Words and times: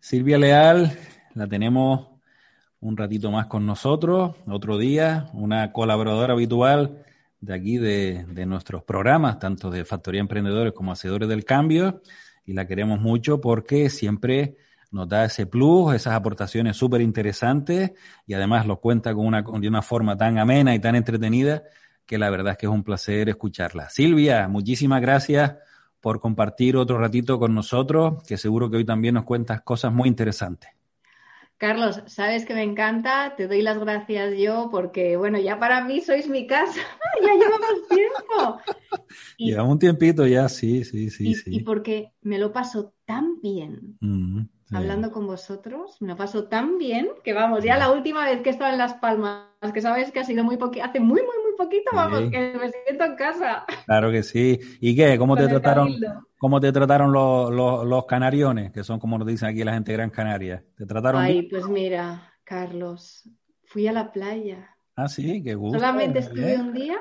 Silvia 0.00 0.38
Leal, 0.38 0.96
la 1.34 1.46
tenemos 1.48 2.08
un 2.80 2.96
ratito 2.96 3.30
más 3.30 3.46
con 3.46 3.66
nosotros, 3.66 4.36
otro 4.46 4.78
día, 4.78 5.28
una 5.32 5.72
colaboradora 5.72 6.34
habitual 6.34 7.04
de 7.40 7.54
aquí 7.54 7.78
de, 7.78 8.24
de, 8.28 8.46
nuestros 8.46 8.84
programas, 8.84 9.38
tanto 9.38 9.70
de 9.70 9.84
Factoría 9.84 10.20
Emprendedores 10.20 10.72
como 10.72 10.92
Hacedores 10.92 11.28
del 11.28 11.44
Cambio, 11.44 12.00
y 12.46 12.52
la 12.52 12.66
queremos 12.66 13.00
mucho 13.00 13.40
porque 13.40 13.90
siempre 13.90 14.56
nos 14.90 15.08
da 15.08 15.24
ese 15.24 15.46
plus, 15.46 15.94
esas 15.94 16.14
aportaciones 16.14 16.76
súper 16.76 17.00
interesantes 17.00 17.92
y 18.26 18.34
además 18.34 18.66
lo 18.66 18.80
cuenta 18.80 19.12
con 19.14 19.26
una, 19.26 19.42
de 19.42 19.68
una 19.68 19.82
forma 19.82 20.16
tan 20.16 20.38
amena 20.38 20.74
y 20.74 20.78
tan 20.78 20.94
entretenida 20.94 21.64
que 22.06 22.18
la 22.18 22.30
verdad 22.30 22.52
es 22.52 22.58
que 22.58 22.66
es 22.66 22.72
un 22.72 22.84
placer 22.84 23.28
escucharla. 23.28 23.90
Silvia, 23.90 24.48
muchísimas 24.48 25.02
gracias 25.02 25.56
por 26.08 26.20
compartir 26.20 26.74
otro 26.74 26.96
ratito 26.96 27.38
con 27.38 27.54
nosotros, 27.54 28.22
que 28.26 28.38
seguro 28.38 28.70
que 28.70 28.78
hoy 28.78 28.84
también 28.86 29.12
nos 29.12 29.24
cuentas 29.24 29.60
cosas 29.60 29.92
muy 29.92 30.08
interesantes. 30.08 30.70
Carlos, 31.58 32.02
sabes 32.06 32.46
que 32.46 32.54
me 32.54 32.62
encanta, 32.62 33.34
te 33.36 33.46
doy 33.46 33.60
las 33.60 33.78
gracias 33.78 34.38
yo 34.38 34.70
porque, 34.70 35.18
bueno, 35.18 35.38
ya 35.38 35.58
para 35.58 35.84
mí 35.84 36.00
sois 36.00 36.26
mi 36.26 36.46
casa, 36.46 36.80
ya 37.22 37.34
llevamos 37.34 37.88
tiempo. 37.90 38.58
Y, 39.36 39.50
llevamos 39.50 39.72
un 39.72 39.78
tiempito 39.80 40.26
ya, 40.26 40.48
sí, 40.48 40.82
sí, 40.82 41.10
sí. 41.10 41.28
Y, 41.28 41.34
sí. 41.34 41.56
y 41.56 41.60
porque 41.60 42.14
me 42.22 42.38
lo 42.38 42.54
paso 42.54 42.94
tan 43.04 43.42
bien. 43.42 43.98
Hablando 44.72 45.10
con 45.12 45.26
vosotros, 45.26 45.96
me 46.00 46.08
lo 46.08 46.16
paso 46.16 46.44
tan 46.48 46.78
bien 46.78 47.08
que, 47.24 47.32
vamos, 47.32 47.64
ya 47.64 47.76
la 47.78 47.90
última 47.90 48.24
vez 48.24 48.40
que 48.42 48.50
he 48.50 48.52
estado 48.52 48.72
en 48.72 48.78
Las 48.78 48.94
Palmas, 48.94 49.46
que 49.72 49.80
sabes 49.80 50.12
que 50.12 50.20
ha 50.20 50.24
sido 50.24 50.44
muy 50.44 50.56
poquito, 50.56 50.84
hace 50.84 51.00
muy, 51.00 51.20
muy, 51.22 51.36
muy 51.44 51.56
poquito, 51.56 51.90
vamos, 51.94 52.20
Sí. 52.24 52.30
que 52.30 52.52
me 52.60 52.70
siento 52.70 53.04
en 53.04 53.16
casa. 53.16 53.64
Claro 53.86 54.10
que 54.10 54.22
sí. 54.22 54.58
¿Y 54.80 54.94
qué? 54.96 55.16
¿Cómo 55.18 55.36
te 55.36 55.42
Con 55.44 55.50
trataron? 55.50 55.86
cabildo. 55.88 56.26
¿Cómo 56.38 56.60
te 56.60 56.70
trataron 56.70 57.12
los, 57.12 57.50
los, 57.50 57.84
los 57.84 58.06
canariones, 58.06 58.70
que 58.72 58.84
son 58.84 59.00
como 59.00 59.18
nos 59.18 59.26
dicen 59.26 59.48
aquí 59.48 59.64
la 59.64 59.72
gente 59.74 59.90
de 59.92 59.96
Gran 59.98 60.10
Canaria? 60.10 60.64
¿Te 60.76 60.86
trataron 60.86 61.22
Ay, 61.22 61.32
bien? 61.34 61.48
pues 61.50 61.66
mira, 61.66 62.32
Carlos, 62.44 63.28
fui 63.64 63.88
a 63.88 63.92
la 63.92 64.12
playa. 64.12 64.76
Ah, 65.00 65.06
sí, 65.06 65.40
qué 65.44 65.54
gusto. 65.54 65.78
Solamente 65.78 66.18
estuve 66.18 66.56
un 66.56 66.72
día, 66.72 66.98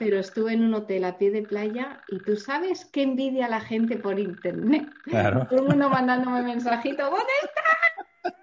pero 0.00 0.18
estuve 0.18 0.54
en 0.54 0.64
un 0.64 0.74
hotel 0.74 1.04
a 1.04 1.16
pie 1.16 1.30
de 1.30 1.42
playa 1.42 2.00
y 2.08 2.18
tú 2.18 2.34
sabes 2.34 2.86
qué 2.86 3.04
envidia 3.04 3.46
la 3.46 3.60
gente 3.60 3.98
por 3.98 4.18
internet. 4.18 4.88
Claro. 5.04 5.46
Todo 5.48 5.60
el 5.60 5.68
mundo 5.68 5.88
mandándome 5.88 6.42
mensajitos, 6.42 7.08
¿dónde 7.08 8.34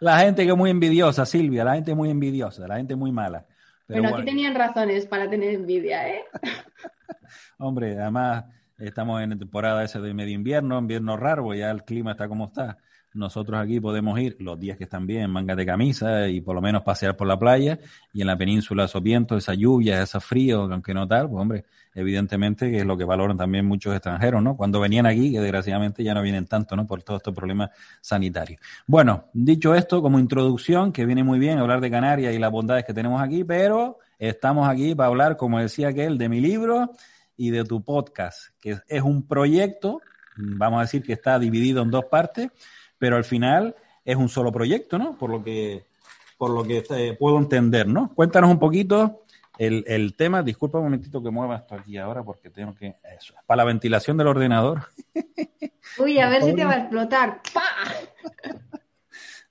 La 0.00 0.18
gente 0.18 0.44
que 0.44 0.50
es 0.50 0.56
muy 0.58 0.68
envidiosa, 0.68 1.24
Silvia, 1.24 1.64
la 1.64 1.76
gente 1.76 1.94
muy 1.94 2.10
envidiosa, 2.10 2.68
la 2.68 2.76
gente 2.76 2.96
muy 2.96 3.10
mala. 3.10 3.46
Pero 3.86 4.02
bueno, 4.02 4.10
bueno, 4.10 4.16
aquí 4.16 4.26
tenían 4.26 4.54
razones 4.56 5.06
para 5.06 5.30
tener 5.30 5.54
envidia, 5.54 6.06
¿eh? 6.06 6.24
hombre, 7.56 7.98
además 7.98 8.44
estamos 8.76 9.22
en 9.22 9.38
temporada 9.38 9.82
esa 9.84 10.00
de 10.00 10.12
medio 10.12 10.34
invierno, 10.34 10.78
invierno 10.78 11.16
raro, 11.16 11.54
ya 11.54 11.70
el 11.70 11.82
clima 11.82 12.10
está 12.10 12.28
como 12.28 12.44
está. 12.44 12.76
Nosotros 13.14 13.60
aquí 13.60 13.78
podemos 13.78 14.18
ir 14.18 14.36
los 14.40 14.58
días 14.58 14.78
que 14.78 14.84
están 14.84 15.06
bien, 15.06 15.30
mangas 15.30 15.56
de 15.56 15.66
camisa 15.66 16.28
y 16.28 16.40
por 16.40 16.54
lo 16.54 16.62
menos 16.62 16.82
pasear 16.82 17.16
por 17.16 17.26
la 17.26 17.38
playa 17.38 17.78
y 18.12 18.22
en 18.22 18.26
la 18.26 18.36
península 18.36 18.84
esos 18.84 19.02
vientos, 19.02 19.38
esa 19.38 19.54
lluvia, 19.54 20.02
ese 20.02 20.18
frío, 20.20 20.62
aunque 20.62 20.94
no 20.94 21.06
tal, 21.06 21.28
pues 21.28 21.42
hombre, 21.42 21.64
evidentemente 21.94 22.70
que 22.70 22.78
es 22.78 22.86
lo 22.86 22.96
que 22.96 23.04
valoran 23.04 23.36
también 23.36 23.66
muchos 23.66 23.94
extranjeros, 23.94 24.42
¿no? 24.42 24.56
Cuando 24.56 24.80
venían 24.80 25.04
aquí, 25.04 25.30
que 25.30 25.40
desgraciadamente 25.40 26.02
ya 26.02 26.14
no 26.14 26.22
vienen 26.22 26.46
tanto, 26.46 26.74
¿no? 26.74 26.86
Por 26.86 27.02
todos 27.02 27.18
estos 27.18 27.34
problemas 27.34 27.70
sanitarios. 28.00 28.60
Bueno, 28.86 29.26
dicho 29.34 29.74
esto, 29.74 30.00
como 30.00 30.18
introducción, 30.18 30.92
que 30.92 31.04
viene 31.04 31.22
muy 31.22 31.38
bien 31.38 31.58
hablar 31.58 31.80
de 31.80 31.90
Canarias 31.90 32.34
y 32.34 32.38
las 32.38 32.50
bondades 32.50 32.84
que 32.84 32.94
tenemos 32.94 33.20
aquí, 33.20 33.44
pero 33.44 33.98
estamos 34.18 34.68
aquí 34.68 34.94
para 34.94 35.08
hablar, 35.08 35.36
como 35.36 35.58
decía 35.58 35.88
aquel, 35.88 36.16
de 36.16 36.28
mi 36.28 36.40
libro 36.40 36.92
y 37.36 37.50
de 37.50 37.64
tu 37.64 37.82
podcast, 37.82 38.48
que 38.60 38.78
es 38.88 39.02
un 39.02 39.26
proyecto, 39.26 40.00
vamos 40.36 40.78
a 40.78 40.82
decir 40.82 41.02
que 41.02 41.12
está 41.12 41.38
dividido 41.38 41.82
en 41.82 41.90
dos 41.90 42.06
partes, 42.06 42.48
pero 43.02 43.16
al 43.16 43.24
final 43.24 43.74
es 44.04 44.14
un 44.14 44.28
solo 44.28 44.52
proyecto, 44.52 44.96
¿no? 44.96 45.18
Por 45.18 45.28
lo 45.28 45.42
que, 45.42 45.86
por 46.38 46.50
lo 46.50 46.62
que 46.62 46.84
eh, 46.90 47.16
puedo 47.18 47.36
entender, 47.36 47.88
¿no? 47.88 48.14
Cuéntanos 48.14 48.48
un 48.48 48.60
poquito 48.60 49.24
el, 49.58 49.82
el 49.88 50.14
tema. 50.14 50.44
Disculpa 50.44 50.78
un 50.78 50.84
momentito 50.84 51.20
que 51.20 51.28
mueva 51.28 51.56
esto 51.56 51.74
aquí 51.74 51.98
ahora 51.98 52.22
porque 52.22 52.48
tengo 52.48 52.72
que... 52.76 52.94
Eso, 53.18 53.34
para 53.44 53.56
la 53.56 53.64
ventilación 53.64 54.16
del 54.18 54.28
ordenador. 54.28 54.82
Uy, 55.98 56.20
a 56.20 56.28
ver 56.28 56.44
si 56.44 56.54
te 56.54 56.64
va 56.64 56.74
a 56.74 56.78
explotar. 56.78 57.40
¡Pa! 57.52 57.64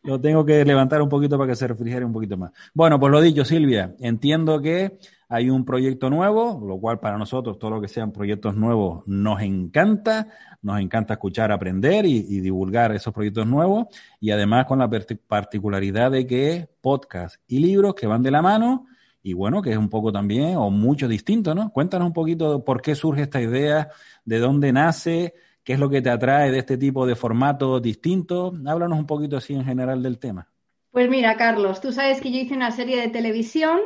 Lo 0.04 0.20
tengo 0.20 0.44
que 0.44 0.66
levantar 0.66 1.02
un 1.02 1.10
poquito 1.10 1.38
para 1.38 1.50
que 1.52 1.56
se 1.56 1.68
refrigere 1.68 2.04
un 2.04 2.14
poquito 2.14 2.36
más. 2.38 2.52
Bueno, 2.74 3.00
pues 3.00 3.12
lo 3.12 3.22
dicho, 3.22 3.46
Silvia, 3.46 3.96
entiendo 4.00 4.60
que 4.62 4.98
hay 5.30 5.50
un 5.50 5.64
proyecto 5.64 6.10
nuevo, 6.10 6.60
lo 6.68 6.80
cual 6.80 7.00
para 7.00 7.18
nosotros, 7.18 7.60
todo 7.60 7.72
lo 7.72 7.82
que 7.82 7.88
sean 7.88 8.12
proyectos 8.12 8.56
nuevos, 8.56 9.04
nos 9.08 9.42
encanta. 9.42 10.28
Nos 10.64 10.80
encanta 10.80 11.14
escuchar, 11.14 11.52
aprender 11.52 12.06
y, 12.06 12.18
y 12.18 12.40
divulgar 12.40 12.92
esos 12.92 13.14
proyectos 13.14 13.48
nuevos. 13.48 13.88
Y 14.20 14.32
además 14.32 14.66
con 14.66 14.80
la 14.80 14.90
parti- 14.90 15.16
particularidad 15.16 16.12
de 16.12 16.28
que 16.28 16.70
podcast 16.82 17.42
y 17.48 17.60
libros 17.60 17.96
que 17.96 18.08
van 18.08 18.22
de 18.22 18.32
la 18.32 18.42
mano 18.42 18.86
y 19.24 19.34
bueno, 19.34 19.62
que 19.62 19.72
es 19.72 19.78
un 19.78 19.90
poco 19.90 20.12
también 20.12 20.56
o 20.58 20.70
mucho 20.72 21.08
distinto, 21.08 21.54
¿no? 21.54 21.72
Cuéntanos 21.72 22.08
un 22.08 22.14
poquito 22.14 22.64
por 22.66 22.82
qué 22.82 22.96
surge 22.96 23.22
esta 23.22 23.40
idea, 23.42 23.90
de 24.26 24.40
dónde 24.40 24.72
nace, 24.72 25.34
qué 25.64 25.74
es 25.74 25.80
lo 25.80 25.90
que 25.90 26.02
te 26.02 26.10
atrae 26.10 26.52
de 26.52 26.60
este 26.60 26.78
tipo 26.78 27.06
de 27.06 27.16
formato 27.16 27.80
distinto. 27.80 28.54
Háblanos 28.66 29.00
un 29.00 29.08
poquito 29.08 29.38
así 29.38 29.54
en 29.54 29.66
general 29.66 30.02
del 30.04 30.20
tema. 30.20 30.52
Pues 30.92 31.10
mira, 31.10 31.38
Carlos, 31.38 31.80
tú 31.80 31.94
sabes 31.94 32.20
que 32.20 32.32
yo 32.32 32.40
hice 32.40 32.54
una 32.54 32.72
serie 32.72 33.00
de 33.00 33.08
televisión 33.08 33.80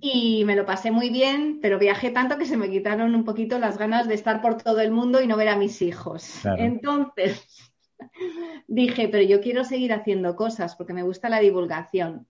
y 0.00 0.44
me 0.46 0.56
lo 0.56 0.64
pasé 0.64 0.90
muy 0.90 1.10
bien, 1.10 1.58
pero 1.60 1.78
viajé 1.78 2.10
tanto 2.10 2.38
que 2.38 2.46
se 2.46 2.56
me 2.56 2.70
quitaron 2.70 3.14
un 3.14 3.24
poquito 3.24 3.58
las 3.58 3.76
ganas 3.76 4.08
de 4.08 4.14
estar 4.14 4.40
por 4.40 4.56
todo 4.56 4.80
el 4.80 4.92
mundo 4.92 5.20
y 5.20 5.26
no 5.26 5.36
ver 5.36 5.48
a 5.48 5.56
mis 5.56 5.82
hijos. 5.82 6.38
Claro. 6.40 6.62
Entonces 6.62 7.74
dije, 8.66 9.08
pero 9.08 9.22
yo 9.22 9.42
quiero 9.42 9.62
seguir 9.64 9.92
haciendo 9.92 10.34
cosas 10.34 10.74
porque 10.74 10.94
me 10.94 11.02
gusta 11.02 11.28
la 11.28 11.38
divulgación. 11.38 12.26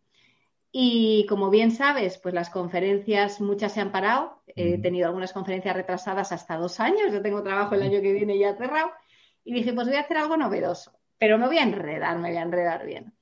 Y 0.74 1.26
como 1.26 1.50
bien 1.50 1.70
sabes, 1.70 2.16
pues 2.16 2.34
las 2.34 2.48
conferencias 2.48 3.42
muchas 3.42 3.74
se 3.74 3.80
han 3.80 3.92
parado. 3.92 4.42
He 4.46 4.78
tenido 4.78 5.06
algunas 5.06 5.34
conferencias 5.34 5.76
retrasadas 5.76 6.32
hasta 6.32 6.56
dos 6.56 6.80
años. 6.80 7.12
Yo 7.12 7.20
tengo 7.20 7.42
trabajo 7.42 7.74
el 7.74 7.82
año 7.82 8.00
que 8.00 8.12
viene 8.12 8.38
ya 8.38 8.56
cerrado. 8.56 8.90
Y 9.44 9.52
dije, 9.52 9.74
pues 9.74 9.86
voy 9.86 9.96
a 9.96 10.00
hacer 10.00 10.16
algo 10.16 10.36
novedoso, 10.38 10.92
pero 11.18 11.36
me 11.36 11.46
voy 11.46 11.58
a 11.58 11.62
enredar, 11.62 12.18
me 12.18 12.30
voy 12.30 12.38
a 12.38 12.42
enredar 12.42 12.86
bien. 12.86 13.12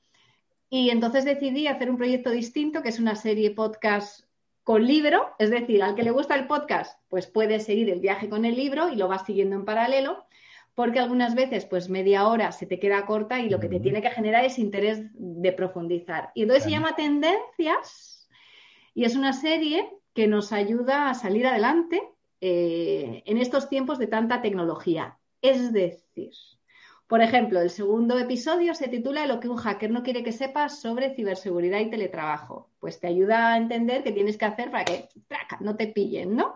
Y 0.68 0.90
entonces 0.90 1.24
decidí 1.24 1.66
hacer 1.66 1.90
un 1.90 1.96
proyecto 1.96 2.30
distinto, 2.30 2.82
que 2.82 2.90
es 2.90 3.00
una 3.00 3.16
serie 3.16 3.50
podcast 3.50 4.24
con 4.62 4.86
libro, 4.86 5.30
es 5.40 5.50
decir, 5.50 5.82
al 5.82 5.96
que 5.96 6.04
le 6.04 6.12
gusta 6.12 6.36
el 6.36 6.46
podcast, 6.46 7.00
pues 7.08 7.26
puede 7.26 7.58
seguir 7.58 7.90
el 7.90 7.98
viaje 7.98 8.28
con 8.28 8.44
el 8.44 8.54
libro 8.54 8.88
y 8.88 8.94
lo 8.94 9.08
vas 9.08 9.26
siguiendo 9.26 9.56
en 9.56 9.64
paralelo, 9.64 10.24
porque 10.80 10.98
algunas 10.98 11.34
veces, 11.34 11.66
pues 11.66 11.90
media 11.90 12.26
hora 12.26 12.52
se 12.52 12.64
te 12.64 12.78
queda 12.78 13.04
corta 13.04 13.38
y 13.38 13.50
lo 13.50 13.60
que 13.60 13.68
te 13.68 13.80
tiene 13.80 14.00
que 14.00 14.08
generar 14.08 14.46
es 14.46 14.58
interés 14.58 15.02
de 15.12 15.52
profundizar. 15.52 16.30
Y 16.34 16.40
entonces 16.40 16.64
se 16.64 16.70
llama 16.70 16.96
Tendencias 16.96 18.26
y 18.94 19.04
es 19.04 19.14
una 19.14 19.34
serie 19.34 19.86
que 20.14 20.26
nos 20.26 20.52
ayuda 20.52 21.10
a 21.10 21.14
salir 21.14 21.46
adelante 21.46 22.00
eh, 22.40 23.22
en 23.26 23.36
estos 23.36 23.68
tiempos 23.68 23.98
de 23.98 24.06
tanta 24.06 24.40
tecnología. 24.40 25.18
Es 25.42 25.70
decir, 25.70 26.30
por 27.06 27.20
ejemplo, 27.20 27.60
el 27.60 27.68
segundo 27.68 28.18
episodio 28.18 28.74
se 28.74 28.88
titula 28.88 29.26
Lo 29.26 29.38
que 29.38 29.50
un 29.50 29.58
hacker 29.58 29.90
no 29.90 30.02
quiere 30.02 30.24
que 30.24 30.32
sepas 30.32 30.80
sobre 30.80 31.14
ciberseguridad 31.14 31.80
y 31.80 31.90
teletrabajo. 31.90 32.70
Pues 32.80 33.00
te 33.00 33.06
ayuda 33.06 33.52
a 33.52 33.58
entender 33.58 34.02
qué 34.02 34.12
tienes 34.12 34.38
que 34.38 34.46
hacer 34.46 34.70
para 34.70 34.86
que 34.86 35.10
no 35.60 35.76
te 35.76 35.88
pillen, 35.88 36.36
¿no? 36.36 36.54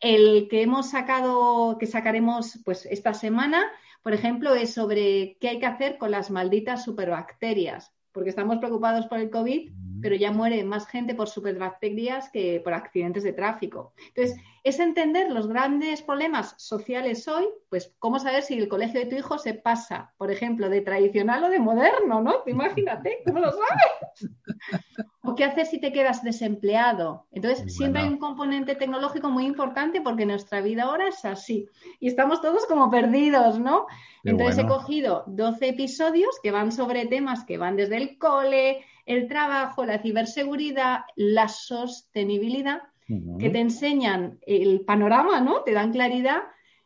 El 0.00 0.48
que 0.48 0.62
hemos 0.62 0.90
sacado, 0.90 1.76
que 1.78 1.86
sacaremos 1.86 2.60
pues 2.64 2.86
esta 2.86 3.14
semana, 3.14 3.64
por 4.02 4.14
ejemplo, 4.14 4.54
es 4.54 4.72
sobre 4.72 5.36
qué 5.40 5.48
hay 5.48 5.58
que 5.58 5.66
hacer 5.66 5.98
con 5.98 6.10
las 6.10 6.30
malditas 6.30 6.84
superbacterias, 6.84 7.92
porque 8.12 8.30
estamos 8.30 8.58
preocupados 8.58 9.06
por 9.06 9.18
el 9.18 9.30
COVID, 9.30 9.72
pero 10.00 10.14
ya 10.14 10.30
muere 10.30 10.62
más 10.64 10.86
gente 10.86 11.14
por 11.14 11.28
superbacterias 11.28 12.30
que 12.30 12.60
por 12.62 12.74
accidentes 12.74 13.24
de 13.24 13.32
tráfico. 13.32 13.92
Entonces, 14.08 14.38
es 14.62 14.78
entender 14.78 15.30
los 15.30 15.48
grandes 15.48 16.02
problemas 16.02 16.54
sociales 16.58 17.26
hoy, 17.26 17.48
pues 17.68 17.94
cómo 17.98 18.18
saber 18.18 18.42
si 18.42 18.58
el 18.58 18.68
colegio 18.68 19.00
de 19.00 19.06
tu 19.06 19.16
hijo 19.16 19.38
se 19.38 19.54
pasa, 19.54 20.14
por 20.16 20.30
ejemplo, 20.30 20.68
de 20.68 20.80
tradicional 20.80 21.44
o 21.44 21.48
de 21.48 21.58
moderno, 21.58 22.22
¿no? 22.22 22.42
Imagínate, 22.46 23.18
¿cómo 23.26 23.40
lo 23.40 23.50
sabes? 23.50 24.30
O 25.28 25.34
qué 25.34 25.44
hacer 25.44 25.66
si 25.66 25.78
te 25.78 25.92
quedas 25.92 26.22
desempleado. 26.22 27.26
Entonces, 27.32 27.74
siempre 27.76 28.02
hay 28.02 28.08
un 28.08 28.18
componente 28.18 28.74
tecnológico 28.74 29.28
muy 29.28 29.44
importante 29.44 30.00
porque 30.00 30.24
nuestra 30.24 30.62
vida 30.62 30.84
ahora 30.84 31.08
es 31.08 31.22
así. 31.24 31.68
Y 32.00 32.08
estamos 32.08 32.40
todos 32.40 32.64
como 32.64 32.90
perdidos, 32.90 33.58
¿no? 33.58 33.86
Entonces, 34.24 34.64
he 34.64 34.66
cogido 34.66 35.24
12 35.26 35.68
episodios 35.68 36.38
que 36.42 36.50
van 36.50 36.72
sobre 36.72 37.06
temas 37.06 37.44
que 37.44 37.58
van 37.58 37.76
desde 37.76 37.98
el 37.98 38.16
cole, 38.16 38.84
el 39.04 39.28
trabajo, 39.28 39.84
la 39.84 39.98
ciberseguridad, 39.98 41.00
la 41.14 41.48
sostenibilidad, 41.48 42.82
que 43.38 43.50
te 43.50 43.60
enseñan 43.60 44.38
el 44.46 44.82
panorama, 44.82 45.40
¿no? 45.40 45.62
Te 45.62 45.72
dan 45.72 45.92
claridad 45.92 46.40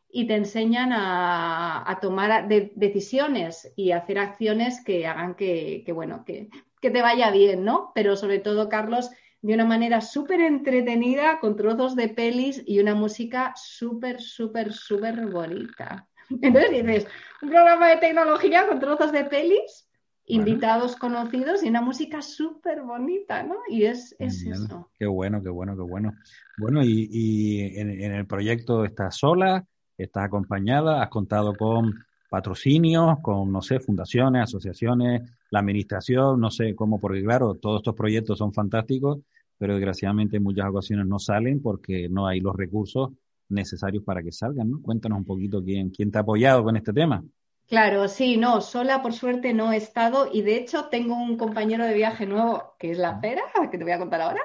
y 0.08 0.26
te 0.26 0.36
enseñan 0.36 0.92
a, 0.92 1.98
tomar 2.00 2.46
decisiones 2.48 3.72
y 3.76 3.92
hacer 3.92 4.18
acciones 4.18 4.84
que 4.84 5.06
hagan 5.06 5.34
que, 5.34 5.84
bueno, 5.92 6.24
que, 6.24 6.48
te 6.90 7.02
vaya 7.02 7.30
bien, 7.30 7.64
¿no? 7.64 7.92
Pero 7.94 8.16
sobre 8.16 8.38
todo, 8.38 8.68
Carlos, 8.68 9.10
de 9.42 9.54
una 9.54 9.64
manera 9.64 10.00
súper 10.00 10.40
entretenida, 10.40 11.40
con 11.40 11.56
trozos 11.56 11.96
de 11.96 12.08
pelis 12.08 12.62
y 12.66 12.78
una 12.78 12.94
música 12.94 13.52
súper, 13.56 14.20
súper, 14.20 14.72
súper 14.72 15.26
bonita. 15.26 16.08
Entonces 16.30 16.70
dices, 16.70 17.06
un 17.42 17.50
programa 17.50 17.88
de 17.88 17.96
tecnología 17.96 18.66
con 18.68 18.78
trozos 18.78 19.12
de 19.12 19.24
pelis, 19.24 19.88
invitados 20.26 20.94
conocidos 20.96 21.64
y 21.64 21.68
una 21.68 21.82
música 21.82 22.22
súper 22.22 22.82
bonita, 22.82 23.42
¿no? 23.42 23.56
Y 23.68 23.84
es, 23.84 24.14
eso. 24.20 24.88
Qué 24.98 25.06
bueno, 25.06 25.42
qué 25.42 25.50
bueno, 25.50 25.76
qué 25.76 25.82
bueno. 25.82 26.14
Bueno, 26.56 26.80
y, 26.84 27.72
en, 27.74 27.90
en, 27.90 28.12
el 28.12 28.26
proyecto 28.26 28.84
estás 28.84 29.16
sola, 29.16 29.64
estás 29.98 30.26
acompañada, 30.26 31.02
has 31.02 31.08
contado 31.08 31.54
con 31.54 32.04
patrocinios, 32.30 33.18
con, 33.20 33.50
no 33.50 33.60
sé, 33.60 33.80
fundaciones, 33.80 34.44
asociaciones, 34.44 35.22
la 35.52 35.60
administración, 35.60 36.40
no 36.40 36.50
sé 36.50 36.74
cómo, 36.74 36.98
porque 36.98 37.22
claro, 37.22 37.54
todos 37.54 37.80
estos 37.80 37.94
proyectos 37.94 38.38
son 38.38 38.54
fantásticos, 38.54 39.18
pero 39.58 39.74
desgraciadamente 39.74 40.38
en 40.38 40.42
muchas 40.42 40.66
ocasiones 40.66 41.06
no 41.06 41.18
salen 41.18 41.60
porque 41.60 42.08
no 42.08 42.26
hay 42.26 42.40
los 42.40 42.56
recursos 42.56 43.10
necesarios 43.50 44.02
para 44.02 44.22
que 44.22 44.32
salgan, 44.32 44.70
¿no? 44.70 44.80
Cuéntanos 44.80 45.18
un 45.18 45.26
poquito 45.26 45.62
quién, 45.62 45.90
quién 45.90 46.10
te 46.10 46.16
ha 46.16 46.22
apoyado 46.22 46.64
con 46.64 46.74
este 46.78 46.94
tema. 46.94 47.22
Claro, 47.68 48.08
sí, 48.08 48.38
no, 48.38 48.62
sola 48.62 49.02
por 49.02 49.12
suerte 49.12 49.52
no 49.52 49.72
he 49.72 49.76
estado 49.76 50.26
y 50.32 50.40
de 50.40 50.56
hecho 50.56 50.86
tengo 50.86 51.14
un 51.14 51.36
compañero 51.36 51.84
de 51.84 51.94
viaje 51.94 52.24
nuevo 52.24 52.74
que 52.78 52.90
es 52.90 52.98
la 52.98 53.20
Pera, 53.20 53.42
que 53.70 53.76
te 53.76 53.84
voy 53.84 53.92
a 53.92 53.98
contar 53.98 54.22
ahora, 54.22 54.40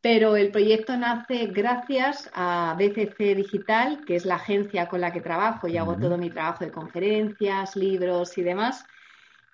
pero 0.00 0.36
el 0.36 0.50
proyecto 0.50 0.96
nace 0.96 1.48
gracias 1.48 2.30
a 2.32 2.74
BCC 2.78 3.36
Digital, 3.36 4.02
que 4.06 4.16
es 4.16 4.24
la 4.24 4.36
agencia 4.36 4.88
con 4.88 5.02
la 5.02 5.12
que 5.12 5.20
trabajo 5.20 5.68
y 5.68 5.76
hago 5.76 5.98
todo 5.98 6.16
mi 6.16 6.30
trabajo 6.30 6.64
de 6.64 6.72
conferencias, 6.72 7.76
libros 7.76 8.38
y 8.38 8.42
demás. 8.42 8.86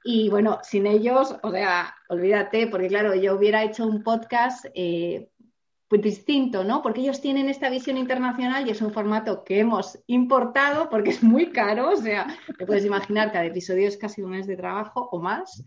Y 0.05 0.29
bueno, 0.29 0.59
sin 0.63 0.87
ellos, 0.87 1.37
o 1.43 1.51
sea, 1.51 1.95
olvídate, 2.09 2.67
porque 2.69 2.89
claro, 2.89 3.15
yo 3.15 3.37
hubiera 3.37 3.65
hecho 3.65 3.87
un 3.87 4.03
podcast 4.03 4.67
eh, 4.75 5.31
pues 5.89 6.03
distinto, 6.03 6.65
¿no? 6.65 6.83
Porque 6.83 7.01
ellos 7.01 7.21
tienen 7.21 7.49
esta 7.49 7.71
visión 7.71 7.97
internacional 7.97 8.67
y 8.67 8.71
es 8.71 8.83
un 8.83 8.93
formato 8.93 9.43
que 9.43 9.61
hemos 9.61 9.99
importado 10.07 10.89
porque 10.91 11.11
es 11.11 11.23
muy 11.23 11.51
caro, 11.51 11.91
o 11.91 11.97
sea, 11.97 12.27
te 12.59 12.67
puedes 12.67 12.85
imaginar, 12.85 13.33
cada 13.33 13.47
episodio 13.47 13.89
es 13.89 13.97
casi 13.97 14.23
un 14.23 14.31
mes 14.31 14.47
de 14.47 14.57
trabajo 14.57 15.09
o 15.11 15.21
más. 15.21 15.65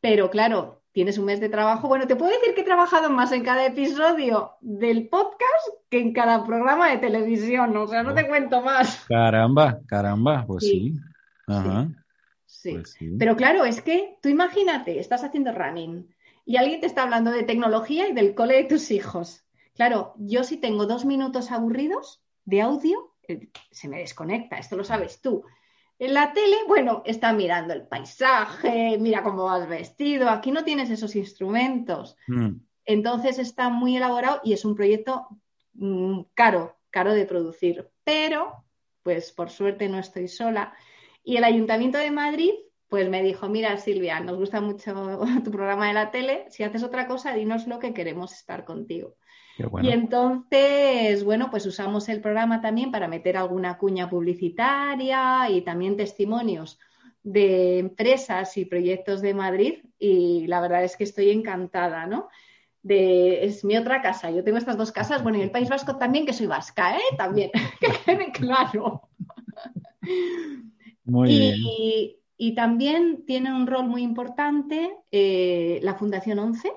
Pero 0.00 0.30
claro, 0.30 0.82
tienes 0.92 1.18
un 1.18 1.26
mes 1.26 1.40
de 1.40 1.48
trabajo. 1.48 1.88
Bueno, 1.88 2.06
te 2.06 2.16
puedo 2.16 2.32
decir 2.32 2.54
que 2.54 2.62
he 2.62 2.64
trabajado 2.64 3.10
más 3.10 3.32
en 3.32 3.44
cada 3.44 3.66
episodio 3.66 4.52
del 4.60 5.08
podcast 5.08 5.68
que 5.90 6.00
en 6.00 6.12
cada 6.12 6.44
programa 6.44 6.90
de 6.90 6.98
televisión, 6.98 7.76
o 7.76 7.86
sea, 7.86 8.02
no 8.02 8.14
te 8.14 8.26
cuento 8.26 8.62
más. 8.62 9.04
Caramba, 9.08 9.78
caramba, 9.86 10.44
pues 10.46 10.64
sí. 10.64 10.94
Ajá. 11.46 11.86
Sí. 11.88 12.01
Pues 12.70 12.92
sí. 12.92 13.10
Pero 13.18 13.36
claro, 13.36 13.64
es 13.64 13.82
que 13.82 14.16
tú 14.22 14.28
imagínate, 14.28 14.98
estás 14.98 15.24
haciendo 15.24 15.52
running 15.52 16.08
y 16.44 16.56
alguien 16.56 16.80
te 16.80 16.86
está 16.86 17.02
hablando 17.02 17.30
de 17.30 17.42
tecnología 17.42 18.08
y 18.08 18.12
del 18.12 18.34
cole 18.34 18.56
de 18.56 18.64
tus 18.64 18.90
hijos. 18.90 19.44
Claro, 19.74 20.14
yo 20.18 20.44
si 20.44 20.56
tengo 20.56 20.86
dos 20.86 21.04
minutos 21.04 21.50
aburridos 21.50 22.22
de 22.44 22.62
audio, 22.62 23.14
eh, 23.28 23.48
se 23.70 23.88
me 23.88 23.98
desconecta, 23.98 24.58
esto 24.58 24.76
lo 24.76 24.84
sabes 24.84 25.20
tú. 25.20 25.44
En 25.98 26.14
la 26.14 26.32
tele, 26.32 26.56
bueno, 26.66 27.02
está 27.06 27.32
mirando 27.32 27.72
el 27.72 27.86
paisaje, 27.86 28.98
mira 28.98 29.22
cómo 29.22 29.44
vas 29.44 29.68
vestido. 29.68 30.28
Aquí 30.28 30.50
no 30.50 30.64
tienes 30.64 30.90
esos 30.90 31.14
instrumentos. 31.14 32.16
Mm. 32.26 32.56
Entonces 32.84 33.38
está 33.38 33.68
muy 33.68 33.96
elaborado 33.96 34.40
y 34.42 34.52
es 34.52 34.64
un 34.64 34.74
proyecto 34.74 35.28
mm, 35.74 36.22
caro, 36.34 36.76
caro 36.90 37.14
de 37.14 37.24
producir. 37.24 37.88
Pero, 38.02 38.64
pues 39.04 39.30
por 39.30 39.50
suerte 39.50 39.88
no 39.88 39.98
estoy 39.98 40.26
sola. 40.26 40.74
Y 41.24 41.36
el 41.36 41.44
Ayuntamiento 41.44 41.98
de 41.98 42.10
Madrid, 42.10 42.52
pues 42.88 43.08
me 43.08 43.22
dijo, 43.22 43.48
mira 43.48 43.76
Silvia, 43.76 44.20
nos 44.20 44.36
gusta 44.36 44.60
mucho 44.60 45.20
tu 45.44 45.50
programa 45.50 45.88
de 45.88 45.94
la 45.94 46.10
tele. 46.10 46.46
Si 46.50 46.62
haces 46.62 46.82
otra 46.82 47.06
cosa, 47.06 47.34
dinos 47.34 47.66
lo 47.66 47.78
que 47.78 47.94
queremos 47.94 48.32
estar 48.32 48.64
contigo. 48.64 49.16
Y 49.82 49.90
entonces, 49.90 51.24
bueno, 51.24 51.50
pues 51.50 51.66
usamos 51.66 52.08
el 52.08 52.20
programa 52.20 52.60
también 52.60 52.90
para 52.90 53.06
meter 53.06 53.36
alguna 53.36 53.76
cuña 53.76 54.08
publicitaria 54.08 55.48
y 55.50 55.60
también 55.60 55.96
testimonios 55.96 56.78
de 57.22 57.78
empresas 57.78 58.56
y 58.56 58.64
proyectos 58.64 59.20
de 59.20 59.34
Madrid 59.34 59.74
y 59.98 60.46
la 60.46 60.60
verdad 60.60 60.82
es 60.84 60.96
que 60.96 61.04
estoy 61.04 61.30
encantada, 61.30 62.06
¿no? 62.06 62.28
De, 62.82 63.44
es 63.44 63.64
mi 63.64 63.76
otra 63.76 64.02
casa. 64.02 64.30
Yo 64.30 64.42
tengo 64.42 64.58
estas 64.58 64.76
dos 64.76 64.90
casas, 64.90 65.22
bueno, 65.22 65.38
y 65.38 65.42
el 65.42 65.52
País 65.52 65.68
Vasco 65.68 65.96
también, 65.96 66.26
que 66.26 66.32
soy 66.32 66.46
vasca, 66.46 66.96
¿eh? 66.96 67.16
También, 67.16 67.50
que 67.80 67.92
quede 68.04 68.32
claro. 68.32 69.08
Muy 71.04 71.30
y, 71.30 71.38
bien. 71.38 71.56
y, 72.36 72.54
también 72.54 73.24
tiene 73.26 73.52
un 73.52 73.66
rol 73.66 73.86
muy 73.86 74.02
importante 74.02 74.96
eh, 75.10 75.80
la 75.82 75.94
Fundación 75.94 76.38
11 76.38 76.72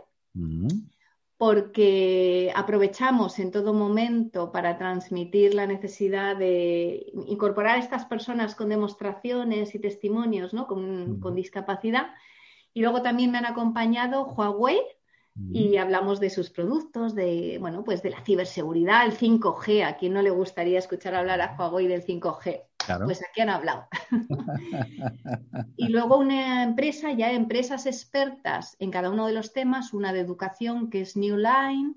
porque 1.38 2.52
aprovechamos 2.56 3.40
en 3.40 3.52
todo 3.52 3.74
momento 3.74 4.52
para 4.52 4.78
transmitir 4.78 5.54
la 5.54 5.68
necesidad 5.68 6.36
de 6.38 7.12
incorporar 7.28 7.76
a 7.76 7.80
estas 7.80 8.06
personas 8.06 8.56
con 8.56 8.70
demostraciones 8.70 9.76
y 9.76 9.80
testimonios 9.80 10.54
¿no? 10.54 10.66
con, 10.66 11.20
con 11.20 11.36
discapacidad. 11.36 12.08
Y 12.74 12.82
luego 12.82 13.02
también 13.02 13.32
me 13.32 13.38
han 13.38 13.46
acompañado 13.46 14.26
Huawei, 14.26 14.80
y 15.52 15.76
hablamos 15.76 16.22
de 16.22 16.30
sus 16.30 16.50
productos, 16.50 17.14
de, 17.14 17.58
bueno, 17.60 17.84
pues 17.84 18.02
de 18.02 18.10
la 18.10 18.24
ciberseguridad, 18.24 19.06
el 19.06 19.18
5G. 19.18 19.84
¿A 19.84 19.98
quien 19.98 20.14
no 20.14 20.22
le 20.22 20.30
gustaría 20.30 20.80
escuchar 20.80 21.14
hablar 21.14 21.42
a 21.42 21.58
Huawei 21.60 21.88
del 21.88 22.06
5G? 22.06 22.64
Pues 23.06 23.24
aquí 23.24 23.42
han 23.42 23.50
hablado. 23.50 23.88
y 25.78 25.88
luego 25.90 26.18
una 26.18 26.64
empresa, 26.64 27.12
ya 27.12 27.32
empresas 27.32 27.86
expertas 27.86 28.76
en 28.80 28.92
cada 28.92 29.10
uno 29.10 29.28
de 29.28 29.34
los 29.34 29.54
temas, 29.54 29.94
una 29.94 30.14
de 30.14 30.20
educación 30.20 30.90
que 30.90 31.02
es 31.02 31.16
New 31.16 31.38
Line, 31.38 31.94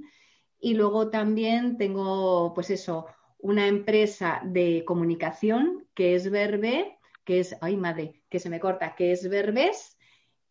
y 0.61 0.75
luego 0.75 1.11
también 1.11 1.77
tengo, 1.77 2.53
pues 2.55 2.71
eso, 2.71 3.07
una 3.39 3.67
empresa 3.67 4.41
de 4.45 4.85
comunicación 4.85 5.87
que 5.95 6.15
es 6.15 6.31
Verbe, 6.31 6.99
que 7.25 7.41
es, 7.41 7.57
ay 7.61 7.77
madre, 7.77 8.23
que 8.29 8.39
se 8.41 8.51
me 8.51 8.61
corta, 8.61 8.95
que 8.97 9.13
es 9.13 9.29
Verbes, 9.29 9.99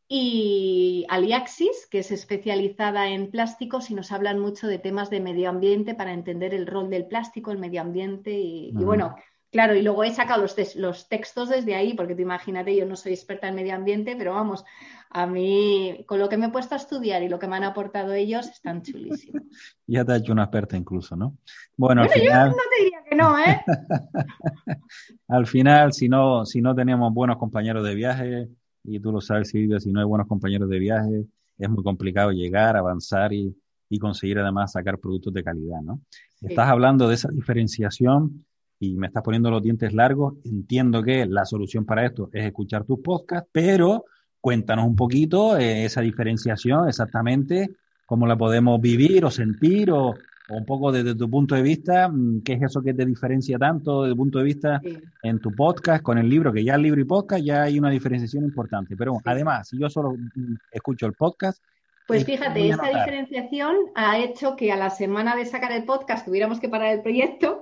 y 0.10 1.06
Aliaxis, 1.10 1.86
que 1.88 2.00
es 2.00 2.12
especializada 2.12 3.10
en 3.10 3.30
plásticos 3.30 3.90
y 3.90 3.94
nos 3.94 4.12
hablan 4.14 4.40
mucho 4.40 4.68
de 4.68 4.80
temas 4.80 5.10
de 5.10 5.20
medio 5.20 5.50
ambiente 5.50 5.96
para 5.96 6.14
entender 6.14 6.54
el 6.54 6.66
rol 6.66 6.90
del 6.90 7.08
plástico, 7.08 7.52
el 7.52 7.58
medio 7.58 7.82
ambiente 7.82 8.32
y, 8.32 8.72
bueno, 8.72 9.16
claro, 9.58 9.74
y 9.74 9.82
luego 9.82 10.04
he 10.04 10.14
sacado 10.14 10.44
los, 10.44 10.76
los, 10.76 11.10
textos 11.10 11.50
desde 11.50 11.74
ahí, 11.74 11.96
porque 11.96 12.14
tú 12.14 12.22
imagínate, 12.22 12.76
yo 12.76 12.86
no 12.86 12.96
soy 12.96 13.14
experta 13.14 13.48
en 13.48 13.56
medio 13.56 13.74
ambiente, 13.74 14.16
pero 14.16 14.36
vamos, 14.36 14.64
a 15.10 15.26
mí, 15.26 16.06
con 16.06 16.20
lo 16.20 16.30
que 16.30 16.38
me 16.38 16.46
he 16.46 16.50
puesto 16.52 16.76
a 16.76 16.78
estudiar 16.78 17.24
y 17.24 17.28
lo 17.28 17.40
que 17.40 17.48
me 17.48 17.56
han 17.56 17.64
aportado 17.64 18.14
ellos, 18.14 18.46
están 18.46 18.84
chulísimos. 18.84 19.42
ya 19.88 20.06
te 20.06 20.12
ha 20.12 20.18
hecho 20.18 20.32
una 20.32 20.44
experta 20.44 20.78
incluso, 20.78 21.16
¿no? 21.16 21.38
Bueno, 21.76 22.04
al 22.04 22.10
final... 22.10 22.52
yo 22.52 22.56
no 22.56 22.62
te 22.70 22.84
diría 22.84 23.04
que 23.10 23.16
no, 23.16 23.40
¿eh? 23.40 23.62
al 25.28 25.48
final, 25.48 25.92
si 25.92 26.08
no, 26.08 26.46
si 26.46 26.62
no 26.62 26.76
tenemos 26.76 27.12
buenos 27.12 27.38
compañeros 27.38 27.84
de 27.84 27.96
viaje 27.96 28.50
y 28.84 29.00
tú 29.00 29.12
lo 29.12 29.22
sabes, 29.22 29.50
Silvia, 29.50 29.80
si 29.80 29.92
no 29.92 30.02
hay 30.02 30.06
buenos 30.06 30.28
compañeros 30.28 30.70
de 30.70 30.78
viaje, 30.78 31.26
es 31.58 31.68
muy 31.68 31.84
complicado 31.84 32.30
llegar, 32.30 32.78
avanzar 32.78 33.34
y, 33.34 33.58
y 33.90 33.98
conseguir 33.98 34.38
además 34.38 34.74
sacar 34.74 35.00
productos 35.00 35.34
de 35.34 35.44
calidad, 35.44 35.82
¿no? 35.82 36.00
Estás 36.44 36.70
hablando 36.70 37.08
de 37.08 37.16
esa 37.16 37.30
diferenciación 37.30 38.46
y 38.80 38.96
me 38.96 39.08
estás 39.08 39.24
poniendo 39.24 39.50
los 39.50 39.64
dientes 39.64 39.94
largos. 39.94 40.36
Entiendo 40.46 41.04
que 41.04 41.26
la 41.26 41.46
solución 41.46 41.86
para 41.86 42.06
esto 42.06 42.30
es 42.34 42.46
escuchar 42.46 42.84
tus 42.84 43.00
podcasts, 43.00 43.50
pero 43.52 44.06
cuéntanos 44.40 44.86
un 44.86 44.96
poquito 44.96 45.58
eh, 45.58 45.86
esa 45.86 46.02
diferenciación 46.02 46.88
exactamente, 46.88 47.72
cómo 48.06 48.28
la 48.28 48.38
podemos 48.38 48.80
vivir 48.80 49.26
o 49.26 49.32
sentir 49.32 49.92
o, 49.92 50.16
un 50.50 50.66
poco 50.66 50.94
desde 50.94 51.14
tu 51.14 51.30
punto 51.30 51.56
de 51.56 51.62
vista, 51.62 52.08
mm, 52.08 52.42
¿qué 52.44 52.54
es 52.54 52.62
eso 52.62 52.82
que 52.82 52.94
te 52.94 53.06
diferencia 53.06 53.58
tanto 53.58 54.04
desde 54.04 54.14
tu 54.14 54.18
punto 54.18 54.40
de 54.40 54.46
vista 54.46 54.82
en 55.22 55.40
tu 55.40 55.52
podcast 55.52 56.02
con 56.02 56.18
el 56.18 56.30
libro? 56.30 56.54
Que 56.54 56.64
ya 56.64 56.76
el 56.76 56.84
libro 56.84 57.02
y 57.02 57.04
podcast 57.04 57.44
ya 57.44 57.64
hay 57.64 57.78
una 57.78 57.90
diferenciación 57.90 58.46
importante. 58.46 58.96
Pero 58.96 59.20
además, 59.26 59.68
si 59.68 59.78
yo 59.78 59.90
solo 59.90 60.14
mm, 60.14 60.56
escucho 60.72 61.06
el 61.06 61.14
podcast. 61.14 61.62
Pues 62.08 62.24
fíjate, 62.24 62.70
esta 62.70 62.88
diferenciación 62.88 63.76
ha 63.94 64.18
hecho 64.20 64.56
que 64.56 64.72
a 64.72 64.78
la 64.78 64.90
semana 64.90 65.36
de 65.36 65.46
sacar 65.46 65.74
el 65.74 65.84
podcast 65.84 66.26
tuviéramos 66.26 66.62
que 66.62 66.70
parar 66.70 66.94
el 66.94 67.02
proyecto 67.02 67.60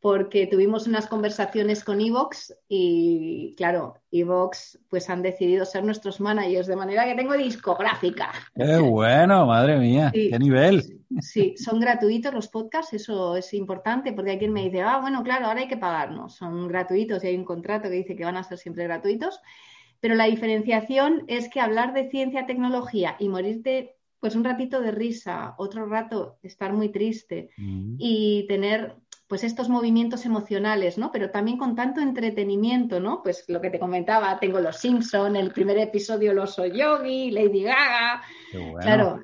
porque 0.00 0.46
tuvimos 0.46 0.86
unas 0.86 1.08
conversaciones 1.08 1.82
con 1.82 2.00
Evox 2.00 2.54
y, 2.68 3.54
claro, 3.56 3.94
Evox 4.12 4.78
pues 4.88 5.10
han 5.10 5.22
decidido 5.22 5.64
ser 5.64 5.84
nuestros 5.84 6.20
managers, 6.20 6.68
de 6.68 6.76
manera 6.76 7.04
que 7.04 7.16
tengo 7.16 7.34
discográfica. 7.34 8.30
¡Qué 8.54 8.76
bueno, 8.78 9.46
madre 9.46 9.76
mía! 9.78 10.10
¡Qué 10.12 10.38
nivel! 10.38 11.02
Sí, 11.20 11.56
son 11.56 11.80
gratuitos 11.80 12.32
los 12.32 12.48
podcasts, 12.48 12.92
eso 12.92 13.36
es 13.36 13.52
importante, 13.54 14.12
porque 14.12 14.32
hay 14.32 14.38
quien 14.38 14.52
me 14.52 14.64
dice, 14.64 14.82
ah, 14.82 14.98
bueno, 15.00 15.24
claro, 15.24 15.46
ahora 15.46 15.60
hay 15.60 15.68
que 15.68 15.76
pagarnos. 15.76 16.36
Son 16.36 16.68
gratuitos 16.68 17.24
y 17.24 17.28
hay 17.28 17.36
un 17.36 17.44
contrato 17.44 17.88
que 17.88 17.96
dice 17.96 18.14
que 18.14 18.24
van 18.24 18.36
a 18.36 18.44
ser 18.44 18.58
siempre 18.58 18.84
gratuitos. 18.84 19.40
Pero 20.00 20.14
la 20.14 20.26
diferenciación 20.26 21.24
es 21.26 21.48
que 21.48 21.60
hablar 21.60 21.92
de 21.92 22.08
ciencia, 22.08 22.46
tecnología 22.46 23.16
y 23.18 23.28
morirte 23.28 23.96
pues 24.20 24.36
un 24.36 24.44
ratito 24.44 24.80
de 24.80 24.90
risa, 24.90 25.54
otro 25.58 25.86
rato 25.86 26.38
estar 26.42 26.72
muy 26.72 26.88
triste 26.90 27.50
mm. 27.56 27.96
y 27.98 28.46
tener 28.48 28.96
pues 29.28 29.44
estos 29.44 29.68
movimientos 29.68 30.24
emocionales, 30.24 30.96
¿no? 30.96 31.12
Pero 31.12 31.30
también 31.30 31.58
con 31.58 31.76
tanto 31.76 32.00
entretenimiento, 32.00 32.98
¿no? 32.98 33.22
Pues 33.22 33.44
lo 33.48 33.60
que 33.60 33.68
te 33.68 33.78
comentaba, 33.78 34.38
tengo 34.40 34.58
Los 34.58 34.78
Simpson, 34.78 35.36
el 35.36 35.52
primer 35.52 35.76
episodio 35.76 36.32
Los 36.32 36.54
soy 36.54 36.72
Yogi, 36.72 37.30
Lady 37.30 37.62
Gaga. 37.62 38.22
Claro, 38.80 39.22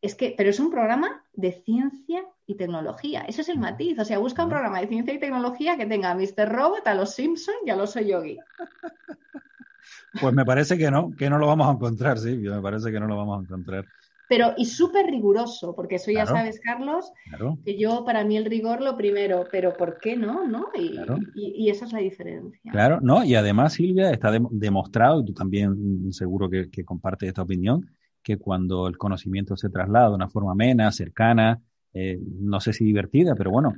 es 0.00 0.14
que, 0.14 0.34
pero 0.36 0.48
es 0.48 0.58
un 0.58 0.70
programa 0.70 1.24
de 1.34 1.52
ciencia 1.52 2.24
y 2.46 2.54
tecnología. 2.56 3.26
Eso 3.28 3.42
es 3.42 3.50
el 3.50 3.58
matiz. 3.58 3.98
O 3.98 4.04
sea, 4.06 4.18
busca 4.18 4.42
un 4.44 4.50
programa 4.50 4.80
de 4.80 4.88
ciencia 4.88 5.12
y 5.12 5.20
tecnología 5.20 5.76
que 5.76 5.86
tenga 5.86 6.10
a 6.10 6.14
Mr. 6.14 6.48
Robot, 6.48 6.86
a 6.86 6.94
Los 6.94 7.14
Simpson 7.14 7.54
y 7.66 7.70
a 7.70 7.76
Los 7.76 7.92
soy 7.92 8.08
Yogi. 8.08 8.38
Pues 10.20 10.32
me 10.32 10.46
parece 10.46 10.78
que 10.78 10.90
no, 10.90 11.14
que 11.14 11.28
no 11.28 11.36
lo 11.36 11.46
vamos 11.46 11.68
a 11.68 11.72
encontrar, 11.72 12.18
sí, 12.18 12.36
me 12.36 12.62
parece 12.62 12.90
que 12.90 12.98
no 12.98 13.06
lo 13.06 13.16
vamos 13.16 13.38
a 13.38 13.42
encontrar 13.42 13.84
pero 14.28 14.54
y 14.56 14.64
súper 14.64 15.06
riguroso, 15.06 15.74
porque 15.74 15.96
eso 15.96 16.10
ya 16.10 16.26
sabes, 16.26 16.60
Carlos, 16.60 17.12
que 17.64 17.78
yo 17.78 18.04
para 18.04 18.24
mí 18.24 18.36
el 18.36 18.46
rigor 18.46 18.80
lo 18.80 18.96
primero, 18.96 19.44
pero 19.50 19.74
¿por 19.74 19.98
qué 19.98 20.16
no? 20.16 20.46
¿no? 20.46 20.66
Y, 21.34 21.68
esa 21.68 21.84
es 21.84 21.92
la 21.92 21.98
diferencia. 21.98 22.72
Claro, 22.72 23.00
no, 23.00 23.24
y 23.24 23.34
además 23.34 23.74
Silvia 23.74 24.10
está 24.10 24.30
demostrado, 24.50 25.20
y 25.20 25.26
tú 25.26 25.34
también 25.34 26.12
seguro 26.12 26.48
que, 26.48 26.84
compartes 26.84 27.28
esta 27.28 27.42
opinión, 27.42 27.90
que 28.22 28.38
cuando 28.38 28.88
el 28.88 28.96
conocimiento 28.96 29.56
se 29.56 29.68
traslada 29.68 30.08
de 30.08 30.14
una 30.14 30.28
forma 30.28 30.52
amena, 30.52 30.90
cercana, 30.92 31.60
eh, 31.92 32.18
no 32.40 32.60
sé 32.60 32.72
si 32.72 32.84
divertida, 32.84 33.34
pero 33.34 33.50
bueno, 33.50 33.74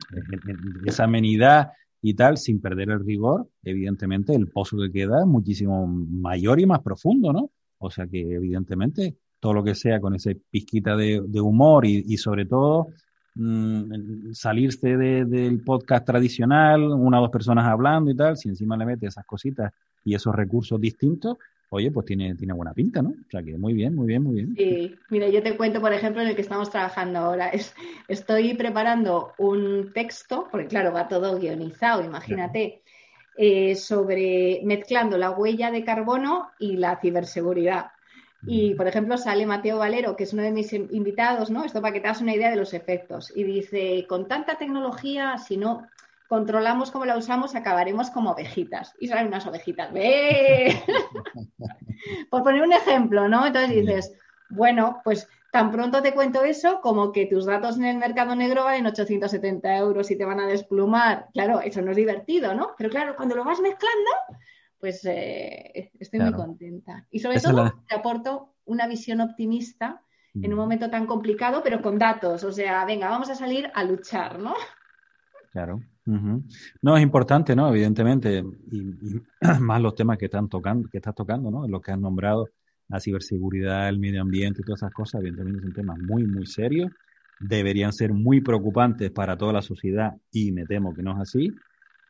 esa 0.85 1.05
amenidad 1.05 1.73
y 2.01 2.15
tal, 2.15 2.37
sin 2.37 2.61
perder 2.61 2.91
el 2.91 3.05
rigor, 3.05 3.49
evidentemente 3.65 4.35
el 4.35 4.49
pozo 4.49 4.77
que 4.79 4.93
queda 4.93 5.21
es 5.21 5.27
muchísimo 5.27 5.87
mayor 5.87 6.61
y 6.61 6.67
más 6.67 6.81
profundo, 6.81 7.33
¿no? 7.33 7.51
O 7.79 7.91
sea 7.91 8.07
que 8.07 8.21
evidentemente 8.21 9.17
todo 9.47 9.55
lo 9.55 9.63
que 9.63 9.77
sea 9.77 10.01
con 10.01 10.13
ese 10.13 10.35
pizquita 10.51 10.97
de, 10.97 11.41
humor 11.41 11.87
y, 11.87 12.17
sobre 12.17 12.47
todo 12.47 12.89
mm, 13.37 14.33
salirse 14.33 14.97
del 14.97 15.61
podcast 15.61 16.05
tradicional, 16.05 16.83
una 16.83 17.21
o 17.21 17.23
dos 17.23 17.31
personas 17.31 17.65
hablando 17.65 18.11
y 18.11 18.17
tal, 18.17 18.37
si 18.37 18.49
encima 18.49 18.77
le 18.77 18.87
mete 18.87 19.07
esas 19.07 19.25
cositas 19.25 19.73
y 20.05 20.17
esos 20.17 20.35
recursos 20.35 20.81
distintos, 20.81 21.37
oye, 21.69 21.93
pues 21.93 22.07
tiene, 22.07 22.35
tiene 22.35 22.55
buena 22.55 22.75
pinta, 22.75 23.03
¿no? 23.03 23.11
O 23.11 23.31
sea 23.31 23.41
que 23.41 23.57
muy 23.57 23.73
bien, 23.73 23.95
muy 23.95 24.09
bien, 24.09 24.25
muy 24.25 24.35
bien. 24.35 24.57
Sí, 24.57 24.97
mira, 25.11 25.29
yo 25.29 25.41
te 25.45 25.57
cuento, 25.57 25.81
por 25.81 25.93
ejemplo, 25.93 26.23
en 26.23 26.27
el 26.27 26.35
que 26.35 26.43
estamos 26.43 26.69
trabajando 26.69 27.21
ahora. 27.21 27.49
Es, 27.53 27.73
estoy 28.09 28.55
preparando 28.55 29.33
un 29.39 29.93
texto, 29.95 30.49
porque 30.51 30.67
claro, 30.67 30.93
va 30.93 31.07
todo 31.07 31.39
guionizado, 31.39 32.03
imagínate. 32.05 32.83
Eh, 33.37 33.77
sobre 33.77 34.63
mezclando 34.65 35.17
la 35.17 35.31
huella 35.31 35.71
de 35.71 35.85
carbono 35.85 36.51
y 36.59 36.79
la 36.79 36.97
ciberseguridad. 36.97 37.91
Y, 38.45 38.75
por 38.75 38.87
ejemplo, 38.87 39.17
sale 39.17 39.47
Mateo 39.47 39.79
Valero, 39.79 40.17
que 40.17 40.25
es 40.25 40.33
uno 40.33 40.43
de 40.43 40.53
mis 40.53 40.73
invitados, 40.73 41.51
¿no? 41.51 41.65
Esto 41.65 41.81
para 41.81 41.93
que 41.93 42.01
te 42.01 42.09
hagas 42.09 42.21
una 42.21 42.35
idea 42.35 42.51
de 42.51 42.57
los 42.57 42.75
efectos. 42.75 43.33
Y 43.35 43.45
dice, 43.45 44.07
con 44.09 44.29
tanta 44.29 44.57
tecnología, 44.57 45.39
si 45.39 45.57
no 45.57 45.89
controlamos 46.29 46.91
cómo 46.91 47.07
la 47.07 47.17
usamos, 47.17 47.55
acabaremos 47.55 48.11
como 48.11 48.33
ovejitas. 48.33 48.95
Y 49.01 49.09
salen 49.09 49.29
unas 49.29 49.47
ovejitas. 49.47 49.93
¡Ve! 49.93 50.83
por 52.31 52.43
poner 52.43 52.63
un 52.63 52.73
ejemplo, 52.73 53.29
¿no? 53.29 53.47
Entonces 53.47 53.71
dices, 53.71 54.15
bueno, 54.49 55.01
pues 55.05 55.29
tan 55.51 55.71
pronto 55.71 56.03
te 56.03 56.13
cuento 56.13 56.43
eso 56.45 56.81
como 56.81 57.13
que 57.13 57.27
tus 57.27 57.47
datos 57.47 57.77
en 57.79 57.85
el 57.85 57.97
mercado 57.97 58.37
negro 58.37 58.65
valen 58.65 58.87
870 58.87 59.77
euros 59.77 60.11
y 60.11 60.17
te 60.17 60.25
van 60.25 60.41
a 60.41 60.47
desplumar. 60.47 61.29
Claro, 61.33 61.61
eso 61.61 61.81
no 61.83 61.93
es 61.93 61.97
divertido, 61.97 62.55
¿no? 62.55 62.75
Pero 62.77 62.91
claro, 62.91 63.17
cuando 63.17 63.37
lo 63.37 63.45
vas 63.45 63.61
mezclando, 63.61 64.11
pues 64.79 65.05
eh, 65.05 65.91
estoy 65.99 66.21
muy 66.21 66.33
contenta. 66.33 67.07
Y 67.11 67.21
sobre 67.21 67.41
todo 67.41 67.83
te 67.89 67.95
aporto 67.95 68.55
una 68.65 68.87
visión 68.87 69.21
optimista 69.21 70.03
en 70.35 70.53
un 70.53 70.59
mm. 70.59 70.61
momento 70.61 70.91
tan 70.91 71.07
complicado, 71.07 71.63
pero 71.63 71.81
con 71.81 71.99
datos. 71.99 72.45
O 72.45 72.53
sea, 72.53 72.85
venga, 72.85 73.09
vamos 73.09 73.31
a 73.31 73.35
salir 73.35 73.71
a 73.75 73.85
luchar, 73.85 74.39
¿no? 74.39 74.55
Claro. 75.51 75.81
No, 76.83 76.97
es 76.97 77.03
importante, 77.03 77.57
¿no? 77.57 77.69
Evidentemente, 77.69 78.45
y, 78.71 78.95
más 79.61 79.81
los 79.81 79.95
temas 79.95 80.19
que 80.19 80.27
están 80.27 80.49
tocando, 80.49 80.89
que 80.89 80.99
estás 80.99 81.15
tocando, 81.15 81.51
¿no? 81.51 81.67
Los 81.67 81.81
que 81.81 81.93
has 81.93 81.99
nombrado, 81.99 82.49
la 82.89 83.01
ciberseguridad, 83.01 83.89
el 83.89 83.99
medio 83.99 84.23
ambiente 84.23 84.61
y 84.61 84.65
todas 84.65 84.83
esas 84.83 84.93
cosas, 84.93 85.21
evidentemente 85.21 85.63
son 85.63 85.73
temas 85.73 85.99
muy, 85.99 86.25
muy 86.25 86.47
serios. 86.47 86.93
Deberían 87.41 87.93
ser 87.93 88.13
muy 88.13 88.41
preocupantes 88.41 89.11
para 89.11 89.37
toda 89.37 89.53
la 89.53 89.63
sociedad 89.63 90.13
y 90.31 90.53
me 90.53 90.65
temo 90.65 90.95
que 90.95 91.03
no 91.03 91.13
es 91.13 91.21
así. 91.21 91.51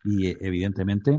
Y 0.04 0.28
evidentemente 0.44 1.18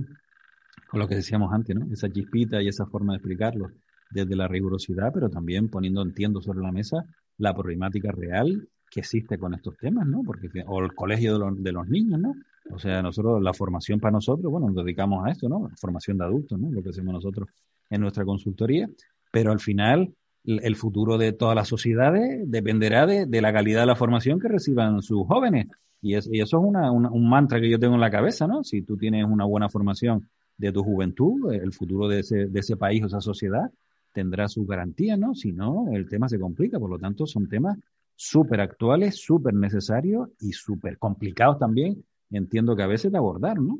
con 0.89 0.99
lo 0.99 1.07
que 1.07 1.15
decíamos 1.15 1.53
antes, 1.53 1.75
¿no? 1.75 1.91
Esa 1.91 2.09
chispita 2.09 2.61
y 2.61 2.67
esa 2.67 2.85
forma 2.85 3.13
de 3.13 3.17
explicarlo 3.17 3.71
desde 4.09 4.35
la 4.35 4.47
rigurosidad, 4.47 5.11
pero 5.13 5.29
también 5.29 5.69
poniendo, 5.69 6.01
entiendo, 6.01 6.41
sobre 6.41 6.59
la 6.59 6.71
mesa 6.71 7.05
la 7.37 7.53
problemática 7.53 8.11
real 8.11 8.67
que 8.89 9.01
existe 9.01 9.37
con 9.37 9.53
estos 9.53 9.77
temas, 9.77 10.07
¿no? 10.07 10.23
Porque, 10.23 10.49
o 10.65 10.81
el 10.81 10.93
colegio 10.93 11.37
de, 11.37 11.61
de 11.61 11.71
los 11.71 11.87
niños, 11.87 12.19
¿no? 12.19 12.33
O 12.71 12.79
sea, 12.79 13.01
nosotros, 13.01 13.41
la 13.41 13.53
formación 13.53 13.99
para 13.99 14.13
nosotros, 14.13 14.51
bueno, 14.51 14.67
nos 14.67 14.83
dedicamos 14.83 15.25
a 15.25 15.31
esto, 15.31 15.47
¿no? 15.49 15.69
Formación 15.79 16.17
de 16.17 16.25
adultos, 16.25 16.59
¿no? 16.59 16.71
Lo 16.71 16.81
que 16.81 16.89
hacemos 16.89 17.13
nosotros 17.13 17.49
en 17.89 18.01
nuestra 18.01 18.25
consultoría, 18.25 18.89
pero 19.31 19.51
al 19.51 19.59
final 19.59 20.13
el 20.43 20.75
futuro 20.77 21.17
de 21.17 21.33
todas 21.33 21.55
las 21.55 21.67
sociedades 21.67 22.49
dependerá 22.49 23.05
de, 23.05 23.25
de 23.25 23.41
la 23.41 23.51
calidad 23.51 23.81
de 23.81 23.87
la 23.87 23.95
formación 23.95 24.39
que 24.39 24.47
reciban 24.47 25.01
sus 25.01 25.27
jóvenes. 25.27 25.67
Y, 26.01 26.15
es, 26.15 26.29
y 26.31 26.39
eso 26.39 26.57
es 26.57 26.63
una, 26.63 26.91
un 26.91 27.29
mantra 27.29 27.59
que 27.59 27.69
yo 27.69 27.79
tengo 27.79 27.95
en 27.95 28.01
la 28.01 28.11
cabeza, 28.11 28.47
¿no? 28.47 28.63
Si 28.63 28.81
tú 28.83 28.97
tienes 28.97 29.25
una 29.25 29.45
buena 29.45 29.67
formación 29.67 30.29
de 30.57 30.71
tu 30.71 30.83
juventud, 30.83 31.53
el 31.53 31.71
futuro 31.73 32.07
de 32.07 32.19
ese, 32.19 32.47
de 32.47 32.59
ese 32.59 32.77
país 32.77 33.03
o 33.03 33.07
esa 33.07 33.21
sociedad 33.21 33.71
tendrá 34.13 34.47
su 34.47 34.65
garantía, 34.65 35.15
¿no? 35.15 35.35
Si 35.35 35.51
no, 35.51 35.85
el 35.91 36.09
tema 36.09 36.27
se 36.27 36.39
complica. 36.39 36.79
Por 36.79 36.89
lo 36.89 36.97
tanto, 36.97 37.27
son 37.27 37.47
temas 37.47 37.77
súper 38.15 38.61
actuales, 38.61 39.21
súper 39.21 39.53
necesarios 39.53 40.29
y 40.39 40.51
súper 40.51 40.97
complicados 40.97 41.59
también, 41.59 42.03
entiendo 42.31 42.75
que 42.75 42.83
a 42.83 42.87
veces 42.87 43.11
de 43.11 43.19
abordar, 43.19 43.59
¿no? 43.59 43.77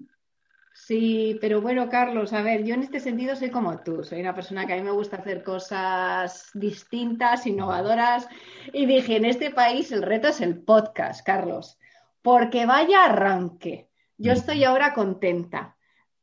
Sí, 0.74 1.40
pero 1.42 1.60
bueno, 1.60 1.90
Carlos, 1.90 2.34
a 2.34 2.44
ver, 2.44 2.64
yo 2.64 2.76
en 2.76 2.84
este 2.84 3.00
sentido 3.00 3.36
soy 3.36 3.50
como 3.50 3.80
tú, 3.80 4.04
soy 4.04 4.22
una 4.22 4.36
persona 4.36 4.68
que 4.68 4.74
a 4.74 4.76
mí 4.76 4.84
me 4.84 4.92
gusta 4.92 5.18
hacer 5.18 5.44
cosas 5.44 6.52
distintas, 6.54 7.48
innovadoras, 7.48 8.28
y 8.72 8.86
dije, 8.86 9.16
en 9.16 9.26
este 9.26 9.50
país 9.50 9.92
el 9.92 10.04
reto 10.04 10.28
es 10.28 10.40
el 10.40 10.60
podcast, 10.60 11.26
Carlos, 11.26 11.80
porque 12.22 12.68
vaya 12.68 13.06
arranque. 13.06 13.90
Yo 14.20 14.34
estoy 14.34 14.64
ahora 14.64 14.94
contenta 14.94 15.77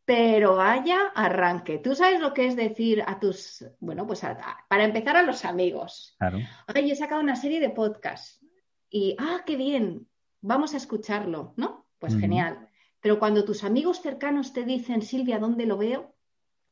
pero 0.04 0.56
vaya 0.56 1.12
arranque. 1.14 1.78
Tú 1.78 1.94
sabes 1.94 2.20
lo 2.20 2.34
que 2.34 2.46
es 2.46 2.56
decir 2.56 3.02
a 3.06 3.18
tus, 3.18 3.64
bueno, 3.80 4.06
pues 4.06 4.22
para 4.68 4.84
empezar 4.84 5.16
a 5.16 5.22
los 5.22 5.44
amigos. 5.44 6.14
Claro. 6.18 6.38
Oye, 6.74 6.92
he 6.92 6.96
sacado 6.96 7.20
una 7.20 7.36
serie 7.36 7.60
de 7.60 7.70
podcasts 7.70 8.44
y, 8.90 9.16
ah, 9.18 9.42
qué 9.46 9.56
bien, 9.56 10.06
vamos 10.40 10.74
a 10.74 10.76
escucharlo, 10.76 11.54
¿no? 11.56 11.86
Pues 11.98 12.18
genial. 12.18 12.68
Pero 13.00 13.18
cuando 13.18 13.44
tus 13.44 13.64
amigos 13.64 14.02
cercanos 14.02 14.52
te 14.52 14.64
dicen, 14.64 15.00
Silvia, 15.00 15.38
¿dónde 15.38 15.66
lo 15.66 15.78
veo? 15.78 16.14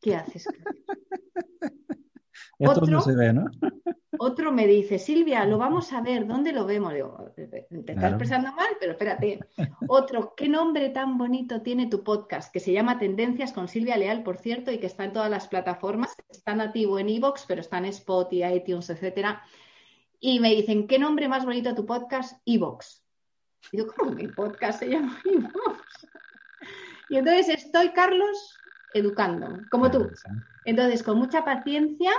¿Qué 0.01 0.15
haces? 0.15 0.47
Esto 2.62 2.87
no 2.87 3.00
se 3.00 3.14
ve, 3.14 3.33
¿no? 3.33 3.47
Otro 4.19 4.52
me 4.52 4.69
dice, 4.69 5.00
Silvia, 5.00 5.45
lo 5.47 5.59
vamos 5.59 5.92
a 5.92 6.00
ver, 6.00 6.28
¿dónde 6.28 6.52
lo 6.52 6.64
vemos? 6.64 6.95
Digo, 6.95 7.33
te 7.35 7.45
estás 7.92 8.11
expresando 8.11 8.52
mal, 8.52 8.69
pero 8.78 8.92
espérate. 8.92 9.40
Otro, 9.88 10.35
¿qué 10.37 10.49
nombre 10.49 10.90
tan 10.90 11.19
bonito 11.19 11.62
tiene 11.62 11.88
tu 11.88 12.04
podcast? 12.04 12.52
Que 12.52 12.61
se 12.61 12.73
llama 12.73 13.00
Tendencias 13.00 13.52
con 13.52 13.66
Silvia 13.66 13.97
Leal, 13.97 14.23
por 14.23 14.38
cierto, 14.38 14.71
y 14.71 14.78
que 14.78 14.87
está 14.87 15.04
en 15.04 15.12
todas 15.12 15.28
las 15.31 15.49
plataformas. 15.49 16.14
Está 16.28 16.54
nativo 16.54 17.00
en 17.00 17.09
Evox, 17.09 17.47
pero 17.49 17.62
está 17.62 17.78
en 17.78 17.87
Spotify, 17.87 18.54
iTunes, 18.54 18.90
etcétera. 18.90 19.42
Y 20.21 20.38
me 20.38 20.50
dicen, 20.50 20.87
¿qué 20.87 21.00
nombre 21.00 21.26
más 21.26 21.45
bonito 21.45 21.75
tu 21.75 21.85
podcast? 21.85 22.40
Evox. 22.47 23.02
Y 23.73 23.78
yo, 23.78 23.87
¿cómo 23.88 24.12
mi 24.12 24.28
podcast 24.28 24.78
se 24.78 24.90
llama 24.90 25.21
Evox? 25.25 26.07
Y 27.09 27.16
entonces 27.16 27.49
estoy, 27.49 27.90
Carlos, 27.90 28.57
educando, 28.95 29.59
como 29.71 29.90
tú. 29.90 30.11
Entonces, 30.64 31.02
con 31.02 31.19
mucha 31.19 31.45
paciencia 31.45 32.12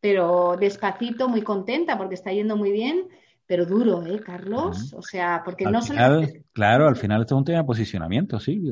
pero 0.00 0.56
despacito, 0.58 1.28
muy 1.28 1.42
contenta 1.42 1.98
porque 1.98 2.14
está 2.14 2.32
yendo 2.32 2.56
muy 2.56 2.72
bien, 2.72 3.08
pero 3.46 3.66
duro, 3.66 4.04
¿eh, 4.06 4.20
Carlos? 4.20 4.94
O 4.94 5.02
sea, 5.02 5.42
porque 5.44 5.64
no 5.64 5.82
solo... 5.82 6.22
Claro, 6.52 6.86
al 6.86 6.96
final 6.96 7.22
esto 7.22 7.34
es 7.34 7.38
un 7.38 7.44
tema 7.44 7.58
de 7.58 7.64
posicionamiento, 7.64 8.38
¿sí? 8.38 8.62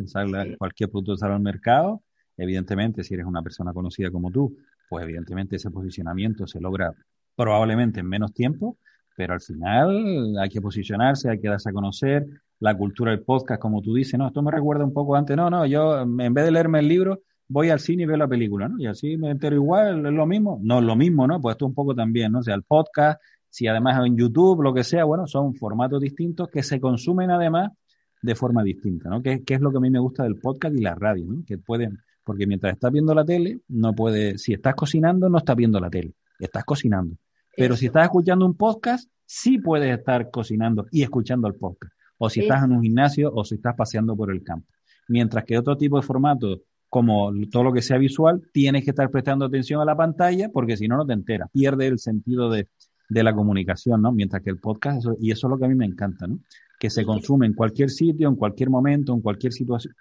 Cualquier 0.57 0.91
producto 0.91 1.17
sale 1.17 1.35
al 1.35 1.41
mercado, 1.41 2.03
evidentemente, 2.37 3.03
si 3.03 3.15
eres 3.15 3.27
una 3.27 3.43
persona 3.43 3.73
conocida 3.73 4.11
como 4.11 4.31
tú, 4.31 4.57
pues 4.89 5.05
evidentemente 5.05 5.57
ese 5.57 5.71
posicionamiento 5.71 6.47
se 6.47 6.61
logra 6.61 6.95
probablemente 7.35 8.01
en 8.01 8.07
menos 8.09 8.33
tiempo, 8.33 8.79
pero 9.17 9.35
al 9.35 9.41
final 9.41 10.39
hay 10.39 10.49
que 10.49 10.61
posicionarse, 10.61 11.29
hay 11.29 11.41
que 11.41 11.49
darse 11.49 11.71
a 11.71 11.73
conocer, 11.73 12.25
la 12.61 12.77
cultura 12.77 13.11
del 13.13 13.23
podcast, 13.23 13.61
como 13.61 13.83
tú 13.83 13.95
dices, 13.95 14.19
no, 14.19 14.29
esto 14.29 14.43
me 14.43 14.51
recuerda 14.51 14.85
un 14.85 14.93
poco 14.93 15.17
antes, 15.17 15.37
no, 15.37 15.51
no, 15.51 15.67
yo 15.67 16.01
en 16.01 16.35
vez 16.35 16.45
de 16.45 16.51
leerme 16.51 16.81
el 16.81 16.89
libro, 16.89 17.21
voy 17.49 17.71
al 17.71 17.81
cine 17.81 18.03
y 18.03 18.07
veo 18.07 18.17
la 18.17 18.29
película, 18.29 18.69
¿no? 18.69 18.79
Y 18.79 18.87
así 18.87 19.17
me 19.17 19.31
entero 19.31 19.57
igual, 19.57 20.07
es 20.07 20.13
lo 20.13 20.27
mismo, 20.27 20.59
no, 20.63 20.79
es 20.79 20.85
lo 20.85 20.97
mismo, 20.97 21.27
¿no? 21.27 21.41
Pues 21.41 21.55
esto 21.55 21.67
un 21.67 21.75
poco 21.75 21.95
también, 21.95 22.33
¿no? 22.33 22.41
O 22.41 22.43
sea, 22.43 22.55
el 22.55 22.63
podcast, 22.63 23.21
si 23.49 23.67
además 23.67 24.05
en 24.05 24.17
YouTube, 24.17 24.63
lo 24.63 24.75
que 24.75 24.85
sea, 24.85 25.05
bueno, 25.05 25.27
son 25.27 25.55
formatos 25.55 26.01
distintos 26.01 26.49
que 26.49 26.63
se 26.63 26.81
consumen 26.81 27.31
además 27.31 27.73
de 28.21 28.35
forma 28.35 28.63
distinta, 28.63 29.09
¿no? 29.09 29.23
Que, 29.23 29.43
que 29.45 29.55
es 29.55 29.61
lo 29.61 29.71
que 29.71 29.79
a 29.79 29.81
mí 29.81 29.91
me 29.91 29.99
gusta 29.99 30.25
del 30.25 30.37
podcast 30.37 30.75
y 30.77 30.83
la 30.83 30.95
radio, 30.95 31.27
¿no? 31.27 31.45
Que 31.47 31.59
pueden, 31.59 31.99
porque 32.25 32.47
mientras 32.47 32.75
estás 32.75 32.93
viendo 32.93 33.15
la 33.15 33.25
tele, 33.25 33.61
no 33.69 33.95
puede, 33.95 34.37
si 34.37 34.53
estás 34.53 34.75
cocinando, 34.75 35.29
no 35.29 35.39
estás 35.39 35.57
viendo 35.57 35.81
la 35.81 35.89
tele, 35.89 36.15
estás 36.39 36.65
cocinando. 36.65 37.17
Pero 37.57 37.77
si 37.77 37.87
estás 37.87 38.05
escuchando 38.05 38.47
un 38.47 38.55
podcast, 38.55 39.11
sí 39.25 39.59
puedes 39.59 39.99
estar 39.99 40.31
cocinando 40.31 40.87
y 40.91 41.03
escuchando 41.03 41.49
el 41.49 41.55
podcast. 41.55 41.93
O 42.19 42.29
si 42.29 42.41
estás 42.41 42.65
en 42.65 42.73
un 42.73 42.83
gimnasio 42.83 43.33
o 43.33 43.45
si 43.45 43.57
estás 43.57 43.75
paseando 43.77 44.17
por 44.17 44.31
el 44.31 44.43
campo. 44.43 44.67
Mientras 45.09 45.45
que 45.45 45.57
otro 45.57 45.77
tipo 45.77 45.97
de 45.97 46.03
formatos, 46.03 46.61
como 46.89 47.33
todo 47.51 47.65
lo 47.65 47.73
que 47.73 47.83
sea 47.83 47.99
visual, 47.99 48.43
tienes 48.53 48.85
que 48.85 48.91
estar 48.91 49.11
prestando 49.11 49.45
atención 49.45 49.81
a 49.81 49.85
la 49.85 49.97
pantalla 49.97 50.49
porque 50.51 50.77
si 50.77 50.89
no, 50.89 50.97
no 50.97 51.07
te 51.07 51.13
enteras. 51.13 51.51
Pierde 51.53 51.87
el 51.87 51.99
sentido 51.99 52.51
de, 52.51 52.69
de 53.09 53.23
la 53.23 53.35
comunicación, 53.35 54.03
¿no? 54.03 54.13
Mientras 54.13 54.43
que 54.43 54.51
el 54.51 54.59
podcast, 54.59 55.07
y 55.21 55.31
eso 55.31 55.47
es 55.47 55.51
lo 55.51 55.59
que 55.59 55.65
a 55.65 55.69
mí 55.69 55.75
me 55.75 55.87
encanta, 55.87 56.27
¿no? 56.27 56.39
Que 56.79 56.91
se 56.91 57.05
consume 57.05 57.47
en 57.47 57.55
cualquier 57.55 57.91
sitio, 57.91 58.29
en 58.29 58.37
cualquier 58.37 58.71
momento, 58.71 59.13
en 59.13 59.21
cualquier 59.21 59.53
situación. 59.53 59.95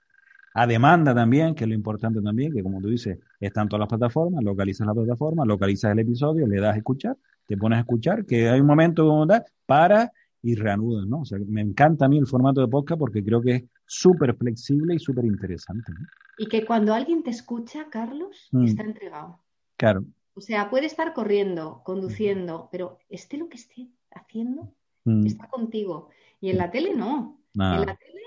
A 0.53 0.65
demanda 0.65 1.13
también, 1.13 1.53
que 1.53 1.65
es 1.65 1.67
lo 1.67 1.75
importante 1.75 2.21
también, 2.21 2.53
que 2.53 2.63
como 2.63 2.81
tú 2.81 2.89
dices, 2.89 3.19
están 3.39 3.67
todas 3.67 3.81
las 3.81 3.89
plataformas, 3.89 4.43
localizas 4.43 4.87
la 4.87 4.93
plataforma, 4.93 5.45
localizas 5.45 5.91
el 5.91 5.99
episodio, 5.99 6.47
le 6.47 6.59
das 6.59 6.73
a 6.73 6.77
escuchar, 6.77 7.15
te 7.45 7.57
pones 7.57 7.77
a 7.77 7.81
escuchar, 7.81 8.25
que 8.25 8.49
hay 8.49 8.59
un 8.59 8.65
momento 8.65 9.27
para 9.65 10.11
y 10.41 10.55
reanudas, 10.55 11.07
¿no? 11.07 11.21
O 11.21 11.25
sea, 11.25 11.39
me 11.47 11.61
encanta 11.61 12.05
a 12.05 12.09
mí 12.09 12.17
el 12.17 12.27
formato 12.27 12.61
de 12.61 12.67
podcast 12.67 12.99
porque 12.99 13.23
creo 13.23 13.41
que 13.41 13.55
es 13.55 13.63
súper 13.85 14.35
flexible 14.35 14.95
y 14.95 14.99
súper 14.99 15.25
interesante. 15.25 15.91
¿no? 15.91 16.05
Y 16.37 16.47
que 16.47 16.65
cuando 16.65 16.93
alguien 16.93 17.23
te 17.23 17.31
escucha, 17.31 17.87
Carlos, 17.89 18.49
mm. 18.51 18.63
está 18.65 18.83
entregado. 18.83 19.39
Claro. 19.77 20.05
O 20.35 20.41
sea, 20.41 20.69
puede 20.69 20.85
estar 20.85 21.13
corriendo, 21.13 21.81
conduciendo, 21.83 22.69
pero 22.71 22.99
esté 23.09 23.37
lo 23.37 23.49
que 23.49 23.57
esté 23.57 23.89
haciendo, 24.11 24.71
mm. 25.05 25.25
está 25.25 25.47
contigo. 25.47 26.09
Y 26.39 26.49
en 26.51 26.57
la 26.57 26.69
tele 26.69 26.93
no. 26.95 27.39
En 27.55 27.85
la 27.85 27.95
tele 27.95 28.21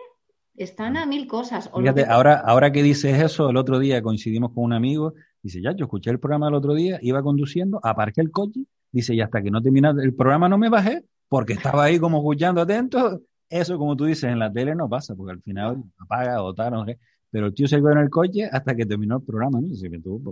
están 0.57 0.97
a 0.97 1.07
mil 1.07 1.27
cosas. 1.29 1.71
Fíjate, 1.75 2.05
ahora, 2.05 2.35
ahora 2.35 2.73
que 2.73 2.83
dices 2.83 3.23
eso, 3.23 3.49
el 3.49 3.57
otro 3.57 3.79
día 3.79 4.03
coincidimos 4.03 4.53
con 4.53 4.65
un 4.65 4.73
amigo, 4.73 5.15
dice, 5.41 5.63
ya, 5.63 5.73
yo 5.75 5.85
escuché 5.85 6.11
el 6.11 6.19
programa 6.19 6.49
el 6.49 6.55
otro 6.55 6.75
día, 6.75 6.99
iba 7.01 7.23
conduciendo, 7.23 7.81
aparqué 7.83 8.21
el 8.21 8.31
coche, 8.31 8.65
dice, 8.91 9.15
y 9.15 9.21
hasta 9.21 9.41
que 9.41 9.51
no 9.51 9.63
termina 9.63 9.91
el 9.91 10.15
programa 10.15 10.49
no 10.49 10.59
me 10.59 10.69
bajé, 10.69 11.05
porque 11.31 11.53
estaba 11.53 11.85
ahí 11.85 11.99
como 12.01 12.19
escuchando 12.19 12.61
atento. 12.61 13.23
Eso, 13.49 13.79
como 13.79 13.97
tú 13.97 14.05
dices, 14.05 14.25
en 14.25 14.41
la 14.41 14.53
tele 14.53 14.75
no 14.75 14.89
pasa, 14.89 15.15
porque 15.15 15.33
al 15.33 15.43
final 15.43 15.81
apaga 15.99 16.43
o 16.43 16.53
tal, 16.53 16.73
no 16.73 16.85
sé. 16.85 16.99
Pero 17.31 17.47
el 17.47 17.55
tío 17.55 17.69
se 17.69 17.77
quedó 17.77 17.93
en 17.93 17.99
el 17.99 18.11
coche 18.11 18.47
hasta 18.51 18.75
que 18.75 18.85
terminó 18.85 19.19
el 19.19 19.23
programa, 19.23 19.61
¿no? 19.61 19.69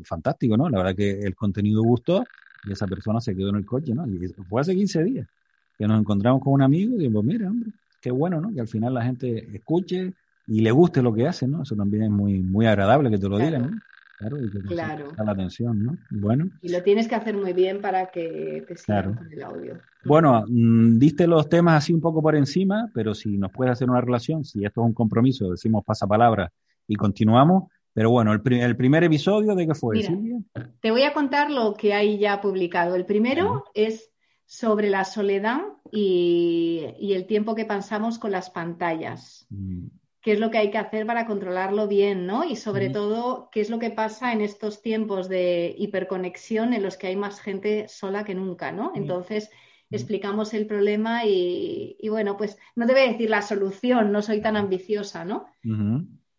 Fantástico, 0.02 0.56
¿no? 0.56 0.68
La 0.68 0.78
verdad 0.78 0.96
que 0.96 1.20
el 1.20 1.36
contenido 1.36 1.84
gustó 1.84 2.28
y 2.64 2.72
esa 2.72 2.88
persona 2.88 3.20
se 3.20 3.36
quedó 3.36 3.50
en 3.50 3.56
el 3.56 3.64
coche, 3.64 3.94
¿no? 3.94 4.08
Y 4.08 4.18
fue 4.48 4.60
hace 4.60 4.74
15 4.74 5.04
días 5.04 5.28
que 5.78 5.86
nos 5.86 6.00
encontramos 6.00 6.42
con 6.42 6.54
un 6.54 6.62
amigo 6.62 6.96
y 6.96 6.98
dijimos, 6.98 7.24
mira, 7.24 7.48
hombre, 7.48 7.70
qué 8.00 8.10
bueno, 8.10 8.40
¿no? 8.40 8.52
Que 8.52 8.60
al 8.60 8.68
final 8.68 8.92
la 8.94 9.04
gente 9.04 9.54
escuche 9.54 10.14
y 10.48 10.60
le 10.62 10.72
guste 10.72 11.00
lo 11.00 11.14
que 11.14 11.28
hace, 11.28 11.46
¿no? 11.46 11.62
Eso 11.62 11.76
también 11.76 12.02
es 12.04 12.10
muy, 12.10 12.42
muy 12.42 12.66
agradable 12.66 13.08
que 13.08 13.18
te 13.18 13.28
lo 13.28 13.38
digan, 13.38 13.62
¿no? 13.62 13.80
Claro, 14.18 14.42
y 14.42 14.50
que 14.50 14.58
claro. 14.62 15.12
la 15.16 15.30
atención, 15.30 15.84
¿no? 15.84 15.96
Bueno. 16.10 16.50
Y 16.60 16.70
lo 16.70 16.82
tienes 16.82 17.06
que 17.06 17.14
hacer 17.14 17.36
muy 17.36 17.52
bien 17.52 17.80
para 17.80 18.06
que 18.06 18.64
te 18.66 18.76
sigan 18.76 19.14
con 19.14 19.32
el 19.32 19.42
audio. 19.44 19.78
Bueno, 20.04 20.44
mm, 20.48 20.98
diste 20.98 21.28
los 21.28 21.48
temas 21.48 21.84
así 21.84 21.92
un 21.92 22.00
poco 22.00 22.20
por 22.20 22.34
encima, 22.34 22.90
pero 22.92 23.14
si 23.14 23.38
nos 23.38 23.52
puedes 23.52 23.72
hacer 23.72 23.88
una 23.88 24.00
relación, 24.00 24.44
si 24.44 24.64
esto 24.64 24.80
es 24.80 24.86
un 24.88 24.92
compromiso, 24.92 25.50
decimos 25.50 25.84
pasapalabra 25.84 26.52
y 26.88 26.96
continuamos. 26.96 27.70
Pero 27.92 28.10
bueno, 28.10 28.32
el, 28.32 28.40
el 28.54 28.76
primer 28.76 29.04
episodio, 29.04 29.54
¿de 29.54 29.68
qué 29.68 29.74
fue, 29.74 30.02
Silvia? 30.02 30.40
Te 30.80 30.90
voy 30.90 31.02
a 31.02 31.12
contar 31.12 31.52
lo 31.52 31.74
que 31.74 31.94
hay 31.94 32.18
ya 32.18 32.40
publicado. 32.40 32.96
El 32.96 33.06
primero 33.06 33.64
es 33.72 34.10
sobre 34.46 34.90
la 34.90 35.04
soledad 35.04 35.60
y, 35.92 36.86
y, 36.98 37.12
el 37.12 37.26
tiempo 37.26 37.54
que 37.54 37.66
pasamos 37.66 38.18
con 38.18 38.32
las 38.32 38.50
pantallas. 38.50 39.46
Mm 39.50 39.97
qué 40.20 40.32
es 40.32 40.40
lo 40.40 40.50
que 40.50 40.58
hay 40.58 40.70
que 40.70 40.78
hacer 40.78 41.06
para 41.06 41.26
controlarlo 41.26 41.86
bien, 41.86 42.26
¿no? 42.26 42.44
Y 42.44 42.56
sobre 42.56 42.90
todo, 42.90 43.48
qué 43.52 43.60
es 43.60 43.70
lo 43.70 43.78
que 43.78 43.90
pasa 43.90 44.32
en 44.32 44.40
estos 44.40 44.82
tiempos 44.82 45.28
de 45.28 45.74
hiperconexión 45.78 46.72
en 46.72 46.82
los 46.82 46.96
que 46.96 47.08
hay 47.08 47.16
más 47.16 47.40
gente 47.40 47.86
sola 47.88 48.24
que 48.24 48.34
nunca, 48.34 48.72
¿no? 48.72 48.92
Entonces, 48.94 49.50
explicamos 49.90 50.54
el 50.54 50.66
problema 50.66 51.24
y, 51.24 51.96
bueno, 52.10 52.36
pues 52.36 52.58
no 52.74 52.86
te 52.86 52.92
voy 52.92 53.02
a 53.02 53.12
decir 53.12 53.30
la 53.30 53.42
solución, 53.42 54.12
no 54.12 54.22
soy 54.22 54.40
tan 54.40 54.56
ambiciosa, 54.56 55.24
¿no? 55.24 55.46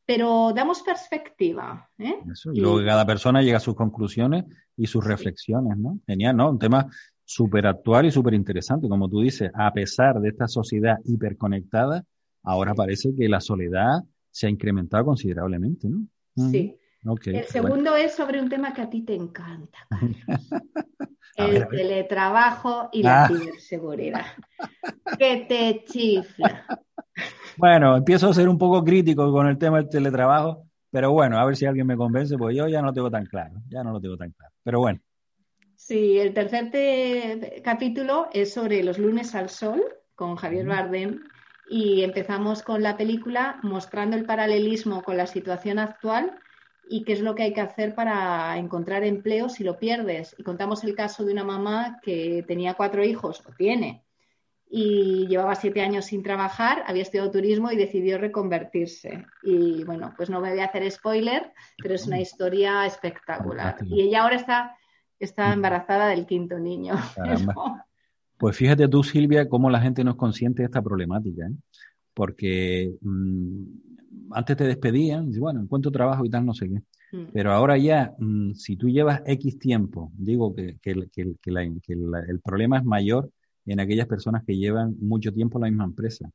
Pero 0.05 0.53
damos 0.53 0.81
perspectiva. 0.81 1.89
¿eh? 1.99 2.19
y 2.53 2.59
luego 2.59 2.83
cada 2.83 3.05
persona 3.05 3.41
llega 3.41 3.57
a 3.57 3.61
sus 3.61 3.75
conclusiones 3.75 4.45
y 4.75 4.87
sus 4.87 5.05
reflexiones, 5.05 5.77
¿no? 5.77 5.99
Genial, 6.05 6.35
¿no? 6.35 6.49
Un 6.49 6.59
tema 6.59 6.87
súper 7.23 7.67
actual 7.67 8.07
y 8.07 8.11
súper 8.11 8.33
interesante, 8.33 8.89
como 8.89 9.07
tú 9.07 9.21
dices, 9.21 9.51
a 9.53 9.71
pesar 9.71 10.19
de 10.19 10.29
esta 10.29 10.47
sociedad 10.47 10.97
hiperconectada, 11.05 12.03
ahora 12.43 12.73
parece 12.73 13.09
que 13.17 13.27
la 13.27 13.39
soledad 13.39 14.03
se 14.31 14.47
ha 14.47 14.49
incrementado 14.49 15.05
considerablemente, 15.05 15.87
¿no? 15.89 16.07
Sí. 16.51 16.77
el 17.25 17.45
segundo 17.45 17.95
es 17.95 18.15
sobre 18.15 18.41
un 18.41 18.49
tema 18.49 18.73
que 18.73 18.81
a 18.81 18.89
ti 18.89 19.01
te 19.01 19.13
encanta, 19.13 19.79
el 21.35 21.67
teletrabajo 21.67 22.89
y 22.93 23.03
la 23.03 23.23
ah. 23.23 23.27
ciberseguridad. 23.27 24.25
que 25.17 25.45
te 25.47 25.83
chifla. 25.85 26.65
Bueno, 27.57 27.97
empiezo 27.97 28.29
a 28.29 28.33
ser 28.33 28.47
un 28.47 28.57
poco 28.57 28.83
crítico 28.83 29.31
con 29.33 29.47
el 29.47 29.57
tema 29.57 29.77
del 29.77 29.89
teletrabajo, 29.89 30.65
pero 30.91 31.11
bueno, 31.11 31.37
a 31.37 31.45
ver 31.45 31.57
si 31.57 31.65
alguien 31.65 31.87
me 31.87 31.97
convence, 31.97 32.37
porque 32.37 32.55
yo 32.55 32.67
ya 32.67 32.79
no 32.79 32.87
lo 32.87 32.93
tengo 32.93 33.11
tan 33.11 33.25
claro, 33.25 33.55
ya 33.67 33.83
no 33.83 33.91
lo 33.91 33.99
tengo 33.99 34.15
tan 34.15 34.31
claro. 34.31 34.53
Pero 34.63 34.79
bueno. 34.79 35.01
Sí, 35.75 36.19
el 36.19 36.33
tercer 36.33 37.61
capítulo 37.63 38.27
es 38.31 38.53
sobre 38.53 38.83
los 38.83 38.97
lunes 38.97 39.35
al 39.35 39.49
sol 39.49 39.81
con 40.15 40.35
Javier 40.35 40.67
Bardem 40.67 41.21
y 41.69 42.03
empezamos 42.03 42.63
con 42.63 42.81
la 42.81 42.97
película 42.97 43.59
mostrando 43.61 44.17
el 44.17 44.25
paralelismo 44.25 45.03
con 45.03 45.17
la 45.17 45.27
situación 45.27 45.77
actual 45.77 46.39
y 46.89 47.03
qué 47.03 47.13
es 47.13 47.21
lo 47.21 47.35
que 47.35 47.43
hay 47.43 47.53
que 47.53 47.61
hacer 47.61 47.93
para 47.93 48.57
encontrar 48.57 49.03
empleo 49.03 49.47
si 49.47 49.63
lo 49.63 49.77
pierdes. 49.77 50.35
Y 50.39 50.43
contamos 50.43 50.83
el 50.83 50.95
caso 50.95 51.23
de 51.23 51.31
una 51.31 51.43
mamá 51.43 51.99
que 52.01 52.43
tenía 52.47 52.73
cuatro 52.73 53.03
hijos, 53.03 53.43
o 53.45 53.51
tiene, 53.51 54.03
y 54.67 55.27
llevaba 55.27 55.53
siete 55.53 55.81
años 55.81 56.05
sin 56.05 56.23
trabajar, 56.23 56.83
había 56.87 57.03
estudiado 57.03 57.29
turismo 57.29 57.71
y 57.71 57.75
decidió 57.75 58.17
reconvertirse. 58.17 59.25
Y 59.43 59.83
bueno, 59.83 60.13
pues 60.17 60.31
no 60.31 60.41
me 60.41 60.49
voy 60.49 60.59
a 60.59 60.65
hacer 60.65 60.89
spoiler, 60.91 61.51
pero 61.77 61.93
es 61.93 62.07
una 62.07 62.19
historia 62.19 62.85
espectacular. 62.87 63.77
Y 63.85 64.01
ella 64.01 64.23
ahora 64.23 64.35
está, 64.35 64.75
está 65.19 65.53
embarazada 65.53 66.07
del 66.07 66.25
quinto 66.25 66.57
niño. 66.57 66.95
Pues 68.39 68.55
fíjate 68.55 68.87
tú, 68.87 69.03
Silvia, 69.03 69.49
cómo 69.49 69.69
la 69.69 69.81
gente 69.81 70.01
no 70.01 70.11
es 70.11 70.17
consciente 70.17 70.61
de 70.61 70.67
esta 70.67 70.81
problemática, 70.81 71.45
¿eh? 71.45 71.53
porque 72.13 72.95
mm, 73.01 73.63
antes 74.31 74.55
te 74.55 74.63
despedían, 74.63 75.29
y 75.33 75.39
bueno, 75.39 75.59
encuentro 75.59 75.91
trabajo 75.91 76.23
y 76.23 76.29
tal, 76.29 76.45
no 76.45 76.53
sé 76.53 76.69
qué. 76.69 77.17
Mm. 77.17 77.31
Pero 77.33 77.51
ahora 77.51 77.77
ya, 77.77 78.13
mm, 78.17 78.53
si 78.53 78.77
tú 78.77 78.87
llevas 78.87 79.21
X 79.25 79.59
tiempo, 79.59 80.13
digo 80.15 80.55
que, 80.55 80.77
el 80.85 82.39
problema 82.41 82.77
es 82.77 82.85
mayor 82.85 83.29
en 83.65 83.81
aquellas 83.81 84.07
personas 84.07 84.45
que 84.45 84.55
llevan 84.55 84.95
mucho 85.01 85.33
tiempo 85.33 85.57
en 85.57 85.63
la 85.63 85.69
misma 85.69 85.83
empresa, 85.83 86.31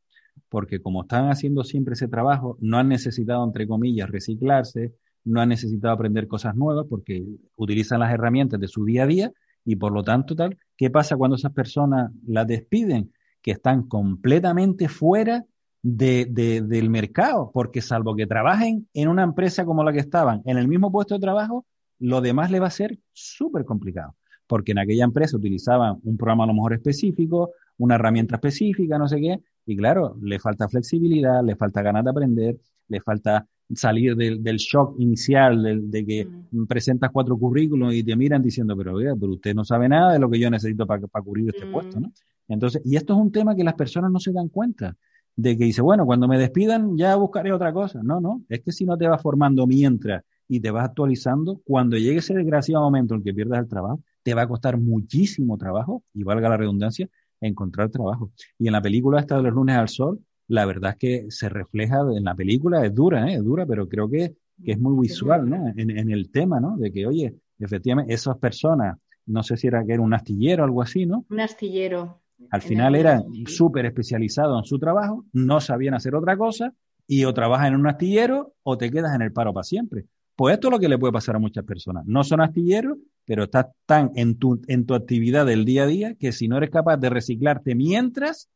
porque 0.51 0.83
como 0.83 1.05
están 1.05 1.31
haciendo 1.31 1.65
siempre 1.65 1.95
ese 1.95 2.09
trabajo, 2.09 2.59
no 2.61 2.77
han 2.77 2.89
necesitado, 2.89 3.43
entre 3.47 3.67
comillas, 3.67 4.11
reciclarse, 4.11 4.93
no 5.25 5.41
han 5.41 5.49
necesitado 5.49 5.95
aprender 5.95 6.29
cosas 6.29 6.55
nuevas 6.55 6.85
porque 6.87 7.25
utilizan 7.57 8.01
las 8.01 8.13
herramientas 8.13 8.61
de 8.61 8.69
su 8.69 8.85
día 8.85 9.05
a 9.05 9.07
día 9.07 9.33
y 9.65 9.77
por 9.77 9.93
lo 9.93 10.03
tanto 10.03 10.35
tal, 10.35 10.59
¿qué 10.77 10.91
pasa 10.91 11.17
cuando 11.17 11.37
esas 11.37 11.53
personas 11.53 12.11
las 12.27 12.47
despiden? 12.47 13.13
Que 13.43 13.53
están 13.53 13.89
completamente 13.89 14.89
fuera 14.89 15.45
de, 15.83 16.27
del 16.27 16.89
mercado, 16.91 17.51
porque 17.53 17.83
salvo 17.83 18.17
que 18.17 18.27
trabajen 18.27 18.89
en 18.95 19.09
una 19.09 19.23
empresa 19.23 19.65
como 19.65 19.85
la 19.85 19.93
que 19.93 19.99
estaban, 20.01 20.43
en 20.47 20.57
el 20.57 20.67
mismo 20.67 20.91
puesto 20.91 21.15
de 21.15 21.21
trabajo, 21.21 21.67
lo 21.99 22.21
demás 22.21 22.51
le 22.51 22.59
va 22.59 22.69
a 22.69 22.71
ser 22.71 22.99
súper 23.13 23.65
complicado, 23.65 24.17
porque 24.47 24.73
en 24.73 24.79
aquella 24.79 25.05
empresa 25.05 25.37
utilizaban 25.37 25.99
un 26.03 26.17
programa 26.17 26.45
a 26.45 26.47
lo 26.47 26.55
mejor 26.55 26.73
específico, 26.73 27.51
una 27.77 27.97
herramienta 27.97 28.37
específica, 28.37 28.99
no 28.99 29.09
sé 29.09 29.21
qué, 29.21 29.41
y 29.67 29.77
claro, 29.77 30.17
le 30.23 30.39
falta 30.39 30.69
flexibilidad, 30.69 31.43
le 31.45 31.57
falta 31.57 31.83
ganas 31.83 32.05
de 32.05 32.11
aprender, 32.11 32.57
le 32.89 33.01
falta 33.01 33.47
salir 33.75 34.15
del, 34.17 34.43
del 34.43 34.57
shock 34.57 34.97
inicial 34.99 35.91
de, 35.91 36.05
que 36.05 36.27
mm. 36.27 36.67
presentas 36.67 37.11
cuatro 37.11 37.39
currículos 37.39 37.95
y 37.95 38.03
te 38.03 38.17
miran 38.17 38.43
diciendo, 38.43 38.77
pero 38.77 38.95
oiga, 38.95 39.15
pero 39.19 39.33
usted 39.33 39.55
no 39.55 39.65
sabe 39.65 39.89
nada 39.89 40.13
de 40.13 40.19
lo 40.19 40.31
que 40.31 40.39
yo 40.39 40.51
necesito 40.51 40.87
para, 40.87 41.01
cubrir 41.23 41.49
este 41.49 41.67
puesto, 41.67 42.01
¿no? 42.01 42.09
Mm. 42.09 42.13
Entonces, 42.49 42.83
y 42.85 42.97
esto 42.97 43.15
es 43.15 43.21
un 43.21 43.33
tema 43.33 43.55
que 43.57 43.65
las 43.65 43.75
personas 43.75 44.11
no 44.11 44.21
se 44.21 44.33
dan 44.33 44.49
cuenta 44.49 44.97
de 45.37 45.57
que 45.57 45.65
dice, 45.65 45.83
bueno, 45.83 46.05
cuando 46.07 46.29
me 46.29 46.39
despidan 46.39 46.97
ya 46.97 47.17
buscaré 47.17 47.53
otra 47.53 47.73
cosa. 47.73 48.03
No, 48.03 48.21
no, 48.21 48.43
es 48.49 48.61
que 48.61 48.73
si 48.73 48.85
no 48.85 48.97
te 48.97 49.09
vas 49.09 49.23
formando 49.23 49.67
mientras 49.67 50.23
y 50.47 50.61
te 50.61 50.71
vas 50.71 50.85
actualizando, 50.85 51.61
cuando 51.65 51.97
llegue 51.97 52.19
ese 52.19 52.35
desgraciado 52.35 52.85
momento 52.85 53.15
en 53.15 53.23
que 53.23 53.33
pierdas 53.33 53.61
el 53.61 53.69
trabajo, 53.69 54.03
te 54.23 54.35
va 54.35 54.43
a 54.43 54.49
costar 54.49 54.79
muchísimo 54.79 55.57
trabajo, 55.57 56.03
y 56.13 56.23
valga 56.23 56.49
la 56.49 56.57
redundancia, 56.57 57.09
encontrar 57.41 57.91
trabajo. 57.91 58.31
Y 58.59 58.67
en 58.67 58.73
la 58.73 58.83
película 58.83 59.21
esta 59.21 59.37
de 59.37 59.43
los 59.45 59.55
lunes 59.55 59.77
al 59.77 59.89
sol, 59.89 60.21
la 60.49 60.67
verdad 60.67 60.93
es 60.93 60.97
que 60.99 61.31
se 61.31 61.49
refleja 61.49 62.01
en 62.15 62.25
la 62.25 62.35
película, 62.35 62.85
es 62.85 62.95
dura, 62.95 63.29
¿eh? 63.29 63.35
es 63.35 63.45
dura, 63.45 63.67
pero 63.67 63.89
creo 63.89 64.09
que, 64.09 64.35
que 64.63 64.73
es 64.73 64.79
muy 64.79 65.09
visual, 65.09 65.49
¿no? 65.49 65.73
En, 65.77 65.91
en, 65.91 66.11
el 66.11 66.31
tema, 66.31 66.61
¿no? 66.61 66.77
De 66.77 66.93
que, 66.93 67.07
oye, 67.07 67.35
efectivamente, 67.59 68.13
esas 68.13 68.37
personas, 68.39 68.99
no 69.27 69.43
sé 69.43 69.57
si 69.57 69.67
era 69.67 69.85
que 69.85 69.95
era 69.95 70.03
un 70.03 70.15
astillero 70.15 70.63
o 70.63 70.67
algo 70.67 70.83
así, 70.83 71.07
¿no? 71.07 71.25
Un 71.31 71.41
astillero. 71.41 72.21
Al 72.51 72.63
final 72.63 72.95
eran 72.95 73.23
súper 73.47 73.87
especializados 73.87 74.59
en 74.59 74.65
su 74.65 74.79
trabajo, 74.79 75.25
no 75.33 75.61
sabían 75.61 75.95
hacer 75.95 76.15
otra 76.15 76.37
cosa, 76.37 76.75
y 77.07 77.25
o 77.25 77.35
trabajas 77.35 77.69
en 77.69 77.77
un 77.77 77.87
astillero 77.87 78.55
o 78.63 78.77
te 78.77 78.91
quedas 78.91 79.15
en 79.15 79.23
el 79.23 79.33
paro 79.33 79.53
para 79.53 79.65
siempre. 79.65 80.07
Pues 80.37 80.55
esto 80.55 80.69
es 80.69 80.73
lo 80.73 80.79
que 80.79 80.89
le 80.89 80.99
puede 80.99 81.13
pasar 81.13 81.37
a 81.37 81.39
muchas 81.39 81.65
personas. 81.65 82.05
No 82.07 82.25
son 82.25 82.41
astilleros, 82.41 82.99
pero 83.25 83.45
estás 83.45 83.67
tan 83.87 84.11
en 84.17 84.37
tu, 84.37 84.61
en 84.67 84.85
tu 84.85 84.95
actividad 84.95 85.47
del 85.47 85.65
día 85.65 85.85
a 85.85 85.87
día 85.87 86.15
que 86.17 86.33
si 86.33 86.49
no 86.49 86.57
eres 86.57 86.71
capaz 86.71 86.97
de 86.97 87.11
reciclarte 87.11 87.75
mientras, 87.75 88.49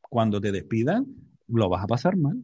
cuando 0.00 0.40
te 0.40 0.50
despidan, 0.50 1.06
lo 1.52 1.68
vas 1.68 1.84
a 1.84 1.86
pasar 1.86 2.16
mal. 2.16 2.42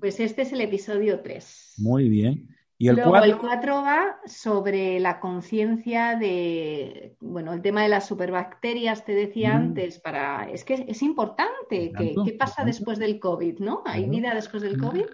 Pues 0.00 0.20
este 0.20 0.42
es 0.42 0.52
el 0.52 0.60
episodio 0.60 1.20
3. 1.20 1.74
Muy 1.78 2.08
bien. 2.08 2.48
¿Y 2.76 2.88
el 2.88 2.96
Luego 2.96 3.16
el 3.18 3.38
4 3.38 3.74
va 3.82 4.16
sobre 4.26 4.98
la 4.98 5.20
conciencia 5.20 6.16
de, 6.16 7.16
bueno, 7.20 7.52
el 7.52 7.62
tema 7.62 7.82
de 7.82 7.88
las 7.88 8.06
superbacterias, 8.08 9.04
te 9.04 9.14
decía 9.14 9.54
mm. 9.54 9.56
antes, 9.56 10.00
para, 10.00 10.50
es 10.50 10.64
que 10.64 10.84
es 10.88 11.02
importante, 11.02 11.92
que, 11.96 12.14
¿qué 12.24 12.32
pasa 12.32 12.64
después 12.64 12.98
del 12.98 13.20
COVID, 13.20 13.60
no? 13.60 13.82
¿Hay 13.86 14.08
vida 14.08 14.34
después 14.34 14.62
del 14.62 14.76
COVID? 14.76 15.04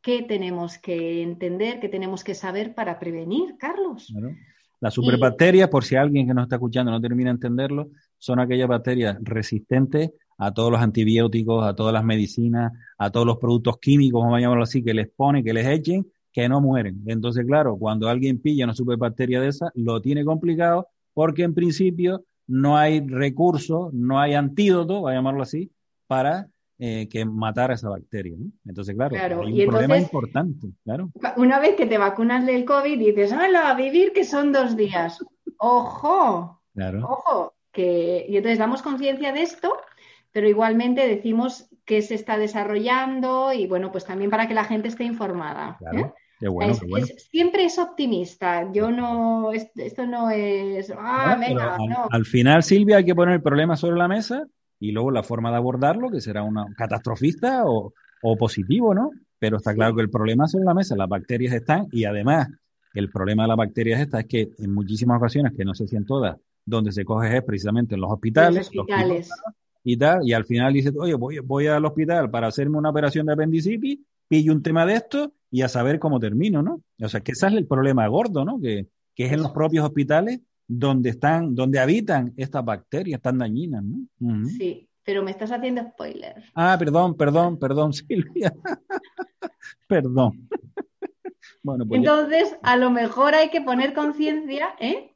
¿Qué 0.00 0.22
tenemos 0.22 0.78
que 0.78 1.22
entender, 1.22 1.80
qué 1.80 1.90
tenemos 1.90 2.24
que 2.24 2.34
saber 2.34 2.74
para 2.74 2.98
prevenir, 2.98 3.56
Carlos? 3.58 4.10
Las 4.80 4.94
superbacterias, 4.94 5.68
por 5.68 5.84
si 5.84 5.96
alguien 5.96 6.26
que 6.26 6.32
nos 6.32 6.44
está 6.44 6.56
escuchando 6.56 6.90
no 6.90 7.00
termina 7.02 7.28
de 7.28 7.34
entenderlo, 7.34 7.90
son 8.16 8.40
aquellas 8.40 8.68
bacterias 8.68 9.18
resistentes 9.20 10.12
a 10.40 10.52
todos 10.54 10.72
los 10.72 10.80
antibióticos, 10.80 11.64
a 11.64 11.74
todas 11.74 11.92
las 11.92 12.02
medicinas, 12.02 12.72
a 12.96 13.10
todos 13.10 13.26
los 13.26 13.36
productos 13.36 13.78
químicos, 13.78 14.22
vamos 14.22 14.38
a 14.38 14.40
llamarlo 14.40 14.64
así, 14.64 14.82
que 14.82 14.94
les 14.94 15.08
ponen, 15.08 15.44
que 15.44 15.52
les 15.52 15.66
echen, 15.66 16.06
que 16.32 16.48
no 16.48 16.62
mueren. 16.62 17.02
Entonces, 17.06 17.44
claro, 17.46 17.76
cuando 17.76 18.08
alguien 18.08 18.40
pilla 18.40 18.64
una 18.64 18.74
superbacteria 18.74 19.40
de 19.40 19.48
esa, 19.48 19.70
lo 19.74 20.00
tiene 20.00 20.24
complicado 20.24 20.88
porque 21.12 21.42
en 21.42 21.52
principio 21.52 22.24
no 22.46 22.78
hay 22.78 23.06
recurso, 23.06 23.90
no 23.92 24.18
hay 24.18 24.32
antídoto, 24.32 24.94
vamos 24.94 25.10
a 25.10 25.14
llamarlo 25.14 25.42
así, 25.42 25.70
para 26.06 26.48
eh, 26.78 27.06
que 27.10 27.26
matar 27.26 27.70
a 27.70 27.74
esa 27.74 27.90
bacteria. 27.90 28.34
Entonces, 28.64 28.94
claro, 28.94 29.16
hay 29.44 29.64
un 29.64 29.68
problema 29.68 29.98
importante. 29.98 30.68
Claro. 30.84 31.10
Una 31.36 31.60
vez 31.60 31.76
que 31.76 31.84
te 31.84 31.98
vacunas 31.98 32.46
del 32.46 32.64
COVID, 32.64 32.98
dices, 32.98 33.32
¡hala, 33.32 33.68
a 33.68 33.74
vivir 33.74 34.12
que 34.14 34.24
son 34.24 34.52
dos 34.52 34.74
días! 34.74 35.18
¡Ojo! 35.58 36.62
Claro. 36.72 37.04
¡Ojo! 37.04 37.54
Que... 37.70 38.24
Y 38.26 38.38
entonces 38.38 38.58
damos 38.58 38.80
conciencia 38.80 39.34
de 39.34 39.42
esto, 39.42 39.74
pero 40.32 40.48
igualmente 40.48 41.06
decimos 41.06 41.68
que 41.84 42.02
se 42.02 42.14
está 42.14 42.38
desarrollando 42.38 43.52
y 43.52 43.66
bueno, 43.66 43.90
pues 43.90 44.04
también 44.04 44.30
para 44.30 44.46
que 44.46 44.54
la 44.54 44.64
gente 44.64 44.88
esté 44.88 45.04
informada. 45.04 45.76
Claro. 45.78 46.14
Qué 46.38 46.48
bueno, 46.48 46.74
qué 46.80 46.86
bueno. 46.86 47.06
siempre 47.18 47.64
es 47.64 47.78
optimista. 47.78 48.72
Yo 48.72 48.90
no, 48.90 49.52
esto 49.52 50.06
no 50.06 50.30
es. 50.30 50.90
Ah, 50.96 51.36
venga, 51.38 51.76
no. 51.76 52.08
Al 52.10 52.24
final, 52.24 52.62
Silvia, 52.62 52.96
hay 52.96 53.04
que 53.04 53.14
poner 53.14 53.34
el 53.34 53.42
problema 53.42 53.76
sobre 53.76 53.98
la 53.98 54.08
mesa 54.08 54.46
y 54.78 54.92
luego 54.92 55.10
la 55.10 55.22
forma 55.22 55.50
de 55.50 55.56
abordarlo, 55.56 56.10
que 56.10 56.22
será 56.22 56.42
una 56.42 56.64
catastrofista 56.76 57.64
o, 57.66 57.92
positivo, 58.38 58.94
¿no? 58.94 59.10
Pero 59.38 59.58
está 59.58 59.74
claro 59.74 59.94
que 59.94 60.02
el 60.02 60.10
problema 60.10 60.46
es 60.46 60.54
en 60.54 60.64
la 60.64 60.74
mesa, 60.74 60.96
las 60.96 61.08
bacterias 61.08 61.52
están 61.52 61.88
y 61.92 62.04
además 62.04 62.48
el 62.94 63.10
problema 63.10 63.44
de 63.44 63.48
las 63.48 63.56
bacterias 63.56 64.00
esta 64.00 64.20
es 64.20 64.26
que 64.26 64.48
en 64.58 64.72
muchísimas 64.74 65.18
ocasiones, 65.18 65.52
que 65.56 65.64
no 65.64 65.74
sé 65.74 65.86
si 65.86 65.96
en 65.96 66.06
todas, 66.06 66.38
donde 66.64 66.92
se 66.92 67.04
coge 67.04 67.36
es 67.36 67.42
precisamente 67.42 67.94
en 67.94 68.00
los 68.00 68.10
hospitales, 68.10 68.70
los 68.72 68.84
hospitales. 68.84 69.30
Y 69.82 69.96
tal, 69.96 70.20
y 70.26 70.32
al 70.32 70.44
final 70.44 70.72
dice, 70.72 70.92
oye, 70.98 71.14
voy, 71.14 71.38
voy 71.38 71.66
al 71.66 71.84
hospital 71.84 72.30
para 72.30 72.48
hacerme 72.48 72.78
una 72.78 72.90
operación 72.90 73.26
de 73.26 73.32
apendicitis, 73.32 73.98
pillo 74.28 74.52
un 74.52 74.62
tema 74.62 74.84
de 74.86 74.94
esto 74.94 75.32
y 75.50 75.62
a 75.62 75.68
saber 75.68 75.98
cómo 75.98 76.20
termino, 76.20 76.62
¿no? 76.62 76.82
O 77.00 77.08
sea, 77.08 77.20
que 77.20 77.32
ese 77.32 77.46
es 77.46 77.54
el 77.54 77.66
problema 77.66 78.06
gordo, 78.06 78.44
¿no? 78.44 78.60
Que, 78.60 78.86
que 79.14 79.26
es 79.26 79.32
en 79.32 79.42
los 79.42 79.52
propios 79.52 79.84
hospitales 79.84 80.40
donde 80.66 81.10
están, 81.10 81.54
donde 81.54 81.80
habitan 81.80 82.32
estas 82.36 82.64
bacterias 82.64 83.20
tan 83.20 83.38
dañinas, 83.38 83.82
¿no? 83.82 84.46
Sí, 84.46 84.88
pero 85.02 85.24
me 85.24 85.32
estás 85.32 85.50
haciendo 85.50 85.82
spoiler. 85.82 86.44
Ah, 86.54 86.76
perdón, 86.78 87.16
perdón, 87.16 87.58
perdón, 87.58 87.92
Silvia. 87.94 88.54
perdón. 89.88 90.48
Bueno, 91.62 91.86
pues 91.86 91.98
Entonces, 91.98 92.56
a 92.62 92.76
lo 92.76 92.90
mejor 92.90 93.34
hay 93.34 93.50
que 93.50 93.60
poner 93.60 93.92
conciencia, 93.92 94.74
¿eh? 94.80 95.12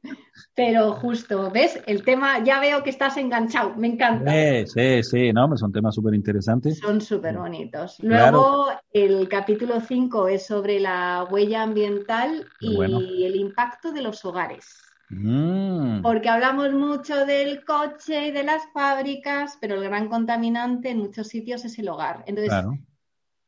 Pero 0.53 0.93
justo, 0.93 1.49
¿ves? 1.51 1.81
El 1.87 2.03
tema, 2.03 2.43
ya 2.43 2.59
veo 2.59 2.83
que 2.83 2.91
estás 2.91 3.17
enganchado, 3.17 3.73
me 3.75 3.87
encanta. 3.87 4.31
Sí, 4.31 4.67
sí, 4.67 5.03
sí, 5.03 5.33
no, 5.33 5.57
son 5.57 5.71
temas 5.71 5.95
súper 5.95 6.13
interesantes. 6.13 6.79
Son 6.79 7.01
súper 7.01 7.37
bonitos. 7.37 7.97
Luego, 8.01 8.67
el 8.91 9.27
capítulo 9.27 9.81
5 9.81 10.27
es 10.27 10.45
sobre 10.45 10.79
la 10.79 11.27
huella 11.29 11.63
ambiental 11.63 12.45
y 12.59 13.25
el 13.25 13.35
impacto 13.35 13.91
de 13.91 14.03
los 14.03 14.23
hogares. 14.23 14.81
Mm. 15.09 16.01
Porque 16.01 16.29
hablamos 16.29 16.73
mucho 16.73 17.25
del 17.25 17.63
coche 17.63 18.27
y 18.27 18.31
de 18.31 18.43
las 18.43 18.63
fábricas, 18.71 19.57
pero 19.59 19.75
el 19.75 19.83
gran 19.83 20.09
contaminante 20.09 20.89
en 20.89 20.99
muchos 20.99 21.27
sitios 21.27 21.65
es 21.65 21.77
el 21.79 21.89
hogar. 21.89 22.23
Entonces, 22.27 22.53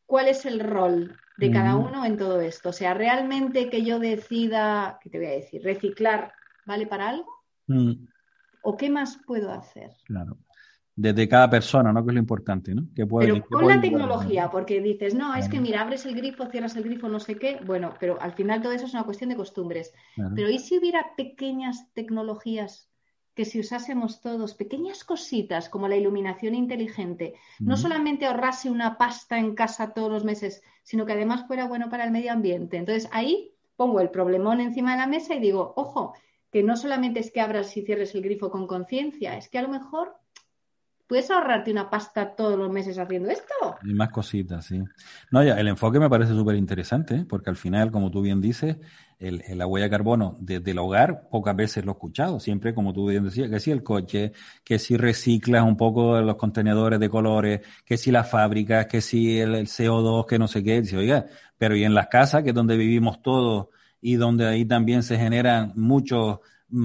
¿cuál 0.05 0.27
es 0.27 0.45
el 0.45 0.60
rol 0.60 1.15
de 1.38 1.52
cada 1.52 1.76
uno 1.76 2.04
en 2.06 2.17
todo 2.17 2.41
esto? 2.41 2.69
O 2.69 2.73
sea, 2.73 2.93
realmente 2.93 3.69
que 3.69 3.84
yo 3.84 4.00
decida, 4.00 5.00
¿qué 5.02 5.10
te 5.10 5.17
voy 5.17 5.28
a 5.28 5.32
decir? 5.32 5.63
Reciclar, 5.63 6.34
¿vale 6.65 6.88
para 6.88 7.10
algo? 7.10 7.32
Mm. 7.67 8.08
¿O 8.62 8.76
qué 8.76 8.89
más 8.89 9.19
puedo 9.26 9.52
hacer? 9.52 9.91
Claro 10.06 10.38
desde 10.97 11.30
cada 11.30 11.47
persona, 11.47 11.93
¿no? 11.93 12.04
Que 12.04 12.10
es 12.10 12.15
lo 12.15 12.19
importante, 12.19 12.73
¿no? 12.73 12.88
Que 12.95 13.06
pero 13.06 13.45
con 13.45 13.67
la 13.67 13.80
tecnología, 13.80 14.50
porque 14.50 14.82
dices, 14.82 15.13
no, 15.13 15.36
es 15.36 15.47
que 15.47 15.62
mira, 15.62 15.82
abres 15.82 16.08
el 16.08 16.15
grifo, 16.15 16.47
cierras 16.47 16.76
el 16.76 16.84
grifo, 16.84 17.08
no 17.08 17.19
sé 17.19 17.36
qué. 17.36 17.60
Bueno, 17.63 17.93
pero 18.00 18.19
al 18.19 18.34
final 18.34 18.63
todo 18.63 18.71
eso 18.71 18.88
es 18.88 18.93
una 18.95 19.04
cuestión 19.04 19.30
de 19.30 19.36
costumbres. 19.36 19.93
Pero 20.36 20.50
¿y 20.50 20.58
si 20.58 20.78
hubiera 20.78 21.15
pequeñas 21.15 21.93
tecnologías 21.93 22.89
que 23.38 23.45
si 23.45 23.60
usásemos 23.60 24.19
todos, 24.19 24.56
pequeñas 24.56 25.04
cositas 25.04 25.69
como 25.69 25.88
la 25.88 25.95
iluminación 25.95 26.56
inteligente, 26.56 27.36
no 27.60 27.78
solamente 27.78 28.26
ahorrase 28.26 28.71
una 28.71 28.97
pasta 28.97 29.38
en 29.38 29.54
casa 29.54 29.93
todos 29.93 30.12
los 30.12 30.23
meses, 30.23 30.63
sino 30.82 31.06
que 31.06 31.13
además 31.13 31.45
fuera 31.45 31.67
bueno 31.67 31.88
para 31.91 32.04
el 32.04 32.10
medio 32.10 32.32
ambiente? 32.32 32.78
Entonces 32.78 33.08
ahí 33.12 33.54
pongo 33.76 34.00
el 34.00 34.10
problemón 34.10 34.60
encima 34.60 34.93
de 34.93 34.97
la 34.97 35.06
mesa 35.06 35.36
y 35.36 35.39
digo, 35.39 35.76
ojo, 35.78 36.15
que 36.52 36.63
no 36.63 36.76
solamente 36.76 37.19
es 37.19 37.30
que 37.30 37.39
abras 37.39 37.78
y 37.78 37.84
cierres 37.84 38.15
el 38.15 38.23
grifo 38.23 38.50
con 38.50 38.65
conciencia, 38.65 39.38
es 39.38 39.50
que 39.50 39.60
a 39.60 39.62
lo 39.62 39.69
mejor 39.69 40.15
puedes 41.08 41.32
ahorrarte 41.32 41.72
una 41.72 41.89
pasta 41.89 42.36
todos 42.36 42.58
los 42.58 42.70
meses 42.70 43.00
haciendo 43.00 43.30
esto. 43.30 43.78
Y 43.84 43.93
más 43.93 44.10
cositas, 44.10 44.65
sí. 44.65 44.84
No, 45.32 45.43
ya, 45.43 45.56
el 45.60 45.67
enfoque 45.70 46.00
me 46.00 46.10
parece 46.10 46.34
súper 46.34 46.56
interesante, 46.56 47.15
¿eh? 47.15 47.26
porque 47.28 47.50
al 47.50 47.56
final, 47.56 47.91
como 47.91 48.12
tú 48.12 48.22
bien 48.22 48.41
dices, 48.41 48.78
el, 49.20 49.41
la 49.56 49.65
huella 49.65 49.86
de 49.86 49.89
carbono 49.89 50.36
desde 50.39 50.72
el 50.72 50.78
hogar 50.78 51.28
pocas 51.32 51.56
veces 51.56 51.86
lo 51.86 51.91
he 51.91 51.96
escuchado. 51.96 52.39
Siempre, 52.39 52.74
como 52.74 52.93
tú 52.93 53.08
bien 53.08 53.24
decías, 53.24 53.50
que 53.50 53.60
si 53.60 53.72
el 53.72 53.84
coche, 53.84 54.34
que 54.63 54.80
si 54.80 54.98
reciclas 54.98 55.63
un 55.63 55.78
poco 55.78 56.20
los 56.22 56.36
contenedores 56.36 57.00
de 57.00 57.10
colores, 57.10 57.62
que 57.86 57.98
si 57.98 58.12
las 58.12 58.30
fábricas, 58.30 58.88
que 58.88 59.02
si 59.02 59.39
el, 59.39 59.67
CO2, 59.67 60.26
que 60.26 60.38
no 60.38 60.48
sé 60.48 60.63
qué. 60.63 60.82
Dice, 60.82 60.98
oiga, 60.98 61.26
pero 61.58 61.76
y 61.76 61.84
en 61.84 61.93
las 61.93 62.08
casas, 62.08 62.43
que 62.43 62.50
es 62.50 62.56
donde 62.56 62.78
vivimos 62.78 63.22
todos 63.22 63.67
y 64.02 64.15
donde 64.15 64.46
ahí 64.46 64.65
también 64.65 65.04
se 65.04 65.17
generan 65.17 65.72
muchos 65.76 66.39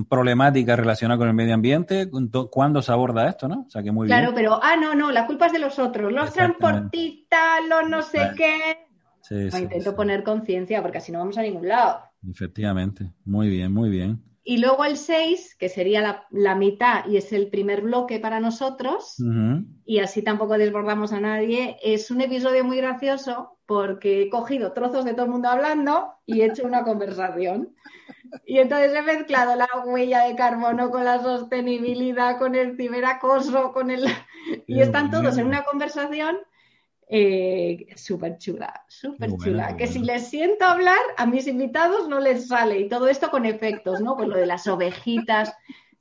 problemática 0.09 0.77
relacionada 0.77 1.19
con 1.19 1.29
el 1.29 1.35
medio 1.35 1.55
ambiente, 1.55 2.09
¿cuándo 2.51 2.83
se 2.83 2.93
aborda 2.93 3.29
esto, 3.29 3.49
no? 3.49 3.65
O 3.67 3.71
sea, 3.71 3.83
que 3.83 3.91
muy 3.91 4.07
claro, 4.07 4.33
pero, 4.35 4.61
ah, 4.63 4.77
no, 4.77 4.95
no, 4.95 5.11
la 5.11 5.27
culpa 5.27 5.47
es 5.47 5.53
de 5.53 5.59
los 5.59 5.79
otros, 5.79 6.13
los 6.13 6.33
transportistas, 6.33 7.61
los 7.69 7.89
no 7.89 8.03
sé 8.03 8.31
qué. 8.37 8.79
no, 9.31 9.59
intento 9.59 9.95
poner 9.97 10.23
conciencia 10.23 10.83
porque 10.83 10.99
así 10.99 11.11
no 11.11 11.19
vamos 11.19 11.37
a 11.39 11.43
ningún 11.43 11.67
lado. 11.67 12.01
Efectivamente, 12.29 13.13
muy 13.25 13.49
bien, 13.49 13.73
muy 13.73 13.91
bien. 13.91 14.23
Y 14.45 14.59
luego 14.59 14.85
el 14.85 14.97
6, 14.97 15.57
que 15.57 15.69
sería 15.69 16.27
la, 16.31 16.55
mitad 16.57 17.07
y 17.07 17.17
es 17.17 17.33
el 17.33 17.49
primer 17.49 17.83
bloque 17.83 18.19
para 18.19 18.41
nosotros, 18.41 19.17
y 19.85 20.01
así 20.01 20.23
tampoco 20.23 20.59
desbordamos 20.59 21.13
a 21.13 21.21
nadie, 21.21 21.77
es 21.83 22.11
un 22.11 22.21
episodio 22.21 22.65
muy 22.65 22.79
gracioso 22.79 23.59
porque 23.67 24.23
he 24.23 24.31
cogido 24.31 24.73
trozos 24.73 25.05
de 25.05 25.15
todo 25.15 25.27
el 25.27 25.31
mundo 25.31 25.49
hablando 25.49 26.15
y 26.27 26.41
he 26.41 26.47
hecho 26.47 26.65
una 26.67 26.83
conversación. 26.85 27.75
Y 28.45 28.59
entonces 28.59 28.93
he 28.95 29.03
mezclado 29.03 29.55
la 29.55 29.69
huella 29.85 30.25
de 30.25 30.35
carbono 30.35 30.91
con 30.91 31.05
la 31.05 31.23
sostenibilidad, 31.23 32.39
con 32.39 32.55
el 32.55 32.77
ciberacoso, 32.77 33.73
con 33.73 33.91
el... 33.91 34.07
Y 34.67 34.81
están 34.81 35.11
todos 35.11 35.39
en 35.39 35.47
una 35.47 35.65
conversación 35.65 36.39
eh, 37.15 37.89
súper 37.95 38.39
chula, 38.39 38.87
súper 38.89 39.37
chula. 39.37 39.77
Que 39.77 39.87
si 39.87 39.99
les 39.99 40.29
siento 40.29 40.65
hablar, 40.65 40.97
a 41.19 41.27
mis 41.27 41.47
invitados 41.47 42.09
no 42.09 42.21
les 42.21 42.49
sale. 42.49 42.81
Y 42.81 42.89
todo 42.89 43.07
esto 43.07 43.31
con 43.31 43.45
efectos, 43.45 44.01
¿no? 44.01 44.17
Pues 44.17 44.31
lo 44.31 44.37
de 44.39 44.47
las 44.47 44.67
ovejitas, 44.67 45.53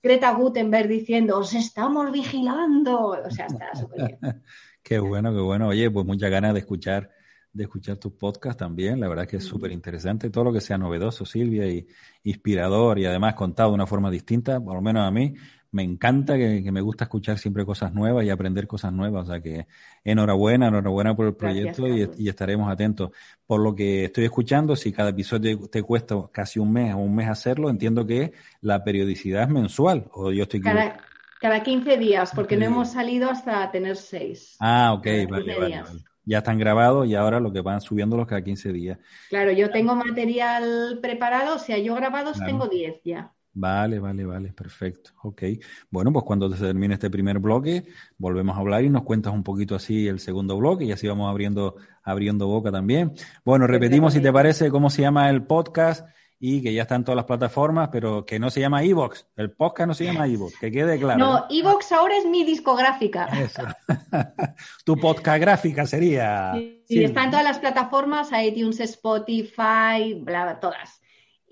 Greta 0.01 0.31
Gutenberg 0.31 0.87
diciendo, 0.87 1.37
os 1.39 1.53
estamos 1.53 2.13
vigilando. 2.13 3.07
O 3.07 3.29
sea, 3.29 3.47
está 3.47 3.75
súper 3.75 4.17
bien. 4.21 4.41
qué 4.83 4.99
bueno, 4.99 5.33
qué 5.33 5.41
bueno. 5.41 5.67
Oye, 5.67 5.91
pues 5.91 6.05
muchas 6.05 6.31
ganas 6.31 6.53
de 6.53 6.61
escuchar 6.61 7.11
de 7.51 7.63
escuchar 7.63 7.97
tus 7.97 8.13
podcasts 8.13 8.59
también. 8.59 9.01
La 9.01 9.09
verdad 9.09 9.27
que 9.27 9.35
es 9.35 9.43
súper 9.43 9.73
interesante. 9.73 10.29
Todo 10.29 10.45
lo 10.45 10.53
que 10.53 10.61
sea 10.61 10.77
novedoso, 10.77 11.25
Silvia, 11.25 11.67
y 11.67 11.85
inspirador 12.23 12.99
y 12.99 13.05
además 13.05 13.33
contado 13.33 13.71
de 13.71 13.75
una 13.75 13.85
forma 13.85 14.09
distinta, 14.09 14.61
por 14.61 14.75
lo 14.75 14.81
menos 14.81 15.05
a 15.05 15.11
mí, 15.11 15.33
me 15.71 15.83
encanta 15.83 16.37
que, 16.37 16.69
me 16.69 16.81
gusta 16.81 17.05
escuchar 17.05 17.37
siempre 17.37 17.65
cosas 17.65 17.93
nuevas 17.93 18.25
y 18.25 18.29
aprender 18.29 18.67
cosas 18.67 18.91
nuevas. 18.91 19.29
O 19.29 19.31
sea 19.31 19.41
que 19.41 19.67
enhorabuena, 20.03 20.67
enhorabuena 20.67 21.15
por 21.15 21.27
el 21.27 21.35
proyecto 21.35 21.87
y, 21.87 22.27
estaremos 22.27 22.69
atentos. 22.71 23.11
Por 23.47 23.61
lo 23.61 23.73
que 23.73 24.05
estoy 24.05 24.25
escuchando, 24.25 24.75
si 24.75 24.91
cada 24.91 25.11
episodio 25.11 25.69
te 25.69 25.81
cuesta 25.81 26.15
casi 26.31 26.59
un 26.59 26.73
mes 26.73 26.93
o 26.93 26.97
un 26.97 27.15
mes 27.15 27.29
hacerlo, 27.29 27.69
entiendo 27.69 28.05
que 28.05 28.33
la 28.59 28.83
periodicidad 28.83 29.43
es 29.43 29.49
mensual. 29.49 30.07
O 30.11 30.31
yo 30.31 30.43
estoy 30.43 30.59
cada, 30.59 30.97
cada 31.39 31.63
15 31.63 31.97
días, 31.97 32.33
porque 32.35 32.57
no 32.57 32.65
hemos 32.65 32.91
salido 32.91 33.29
hasta 33.29 33.71
tener 33.71 33.95
seis. 33.95 34.57
Ah, 34.59 34.93
ok, 34.93 35.07
vale, 35.29 35.57
vale, 35.57 35.83
Ya 36.25 36.39
están 36.39 36.59
grabados 36.59 37.07
y 37.07 37.15
ahora 37.15 37.39
lo 37.39 37.53
que 37.53 37.61
van 37.61 37.79
subiéndolos 37.79 38.27
cada 38.27 38.43
15 38.43 38.73
días. 38.73 38.99
Claro, 39.29 39.51
yo 39.53 39.69
tengo 39.69 39.95
material 39.95 40.99
preparado, 41.01 41.55
o 41.55 41.59
sea, 41.59 41.77
yo 41.77 41.95
grabados 41.95 42.39
tengo 42.45 42.67
10 42.67 43.01
ya. 43.05 43.31
Vale, 43.53 43.99
vale, 43.99 44.25
vale, 44.25 44.53
perfecto. 44.53 45.11
Ok. 45.23 45.43
Bueno, 45.89 46.13
pues 46.13 46.23
cuando 46.23 46.49
se 46.55 46.63
termine 46.63 46.93
este 46.93 47.09
primer 47.09 47.39
bloque, 47.39 47.85
volvemos 48.17 48.55
a 48.55 48.59
hablar 48.59 48.83
y 48.83 48.89
nos 48.89 49.03
cuentas 49.03 49.33
un 49.33 49.43
poquito 49.43 49.75
así 49.75 50.07
el 50.07 50.19
segundo 50.19 50.57
bloque 50.57 50.85
y 50.85 50.91
así 50.91 51.07
vamos 51.07 51.29
abriendo, 51.29 51.75
abriendo 52.03 52.47
boca 52.47 52.71
también. 52.71 53.13
Bueno, 53.43 53.67
repetimos 53.67 54.13
si 54.13 54.21
te 54.21 54.31
parece 54.31 54.69
cómo 54.69 54.89
se 54.89 55.01
llama 55.01 55.29
el 55.29 55.43
podcast 55.43 56.07
y 56.43 56.63
que 56.63 56.73
ya 56.73 56.83
está 56.83 56.95
en 56.95 57.03
todas 57.03 57.17
las 57.17 57.25
plataformas, 57.25 57.89
pero 57.91 58.25
que 58.25 58.39
no 58.39 58.49
se 58.49 58.61
llama 58.61 58.83
Evox. 58.83 59.27
El 59.35 59.51
podcast 59.51 59.87
no 59.89 59.93
se 59.93 60.05
llama 60.05 60.25
Evox, 60.25 60.57
que 60.57 60.71
quede 60.71 60.97
claro. 60.97 61.19
No, 61.19 61.45
Evox 61.51 61.91
ahora 61.91 62.17
es 62.17 62.25
mi 62.25 62.43
discográfica. 62.43 63.25
Eso. 63.25 63.61
tu 64.85 64.97
podcast 64.97 65.39
gráfica 65.39 65.85
sería. 65.85 66.53
Sí, 66.87 67.03
está 67.03 67.25
en 67.25 67.29
todas 67.29 67.45
las 67.45 67.59
plataformas, 67.59 68.31
iTunes, 68.31 68.79
Spotify, 68.79 70.15
bla, 70.19 70.59
todas. 70.59 71.01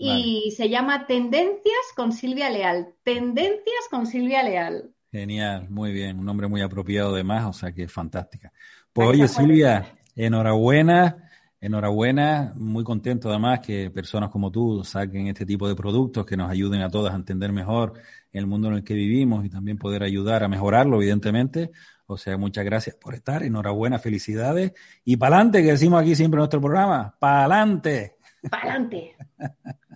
Y 0.01 0.51
se 0.51 0.69
llama 0.69 1.05
Tendencias 1.07 1.93
con 1.93 2.13
Silvia 2.13 2.49
Leal. 2.49 2.93
Tendencias 3.03 3.87
con 3.91 4.07
Silvia 4.07 4.41
Leal. 4.43 4.93
Genial, 5.11 5.69
muy 5.69 5.91
bien. 5.91 6.19
Un 6.19 6.25
nombre 6.25 6.47
muy 6.47 6.61
apropiado 6.61 7.13
además, 7.13 7.45
o 7.45 7.53
sea 7.53 7.73
que 7.73 7.83
es 7.83 7.91
fantástica. 7.91 8.53
Pues 8.93 9.09
oye, 9.09 9.27
Silvia, 9.27 9.97
enhorabuena. 10.15 11.25
Enhorabuena, 11.61 12.53
muy 12.55 12.85
contento 12.85 13.29
además 13.29 13.59
que 13.59 13.91
personas 13.91 14.29
como 14.29 14.49
tú 14.49 14.81
saquen 14.85 15.27
este 15.27 15.45
tipo 15.45 15.67
de 15.67 15.75
productos 15.75 16.25
que 16.25 16.37
nos 16.37 16.49
ayuden 16.49 16.81
a 16.81 16.89
todas 16.89 17.11
a 17.11 17.17
entender 17.17 17.51
mejor 17.51 17.95
el 18.31 18.47
mundo 18.47 18.69
en 18.69 18.75
el 18.75 18.83
que 18.85 18.93
vivimos 18.93 19.43
y 19.43 19.49
también 19.49 19.77
poder 19.77 20.03
ayudar 20.03 20.45
a 20.45 20.47
mejorarlo, 20.47 21.01
evidentemente. 21.01 21.71
O 22.05 22.17
sea, 22.17 22.37
muchas 22.37 22.63
gracias 22.63 22.95
por 22.95 23.13
estar, 23.13 23.43
enhorabuena, 23.43 23.99
felicidades 23.99 24.71
y 25.03 25.17
pa'lante, 25.17 25.61
que 25.61 25.71
decimos 25.71 26.01
aquí 26.01 26.15
siempre 26.15 26.37
en 26.37 26.39
nuestro 26.39 26.61
programa, 26.61 27.13
pa'lante. 27.19 28.15
Pa'lante. 28.49 29.17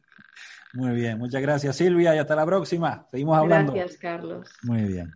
Muy 0.74 0.96
bien, 0.96 1.20
muchas 1.20 1.42
gracias 1.42 1.76
Silvia 1.76 2.16
y 2.16 2.18
hasta 2.18 2.36
la 2.36 2.46
próxima. 2.46 3.08
Seguimos 3.12 3.38
hablando. 3.38 3.74
Gracias, 3.74 4.00
Carlos. 4.00 4.50
Muy 4.64 4.82
bien. 4.84 5.14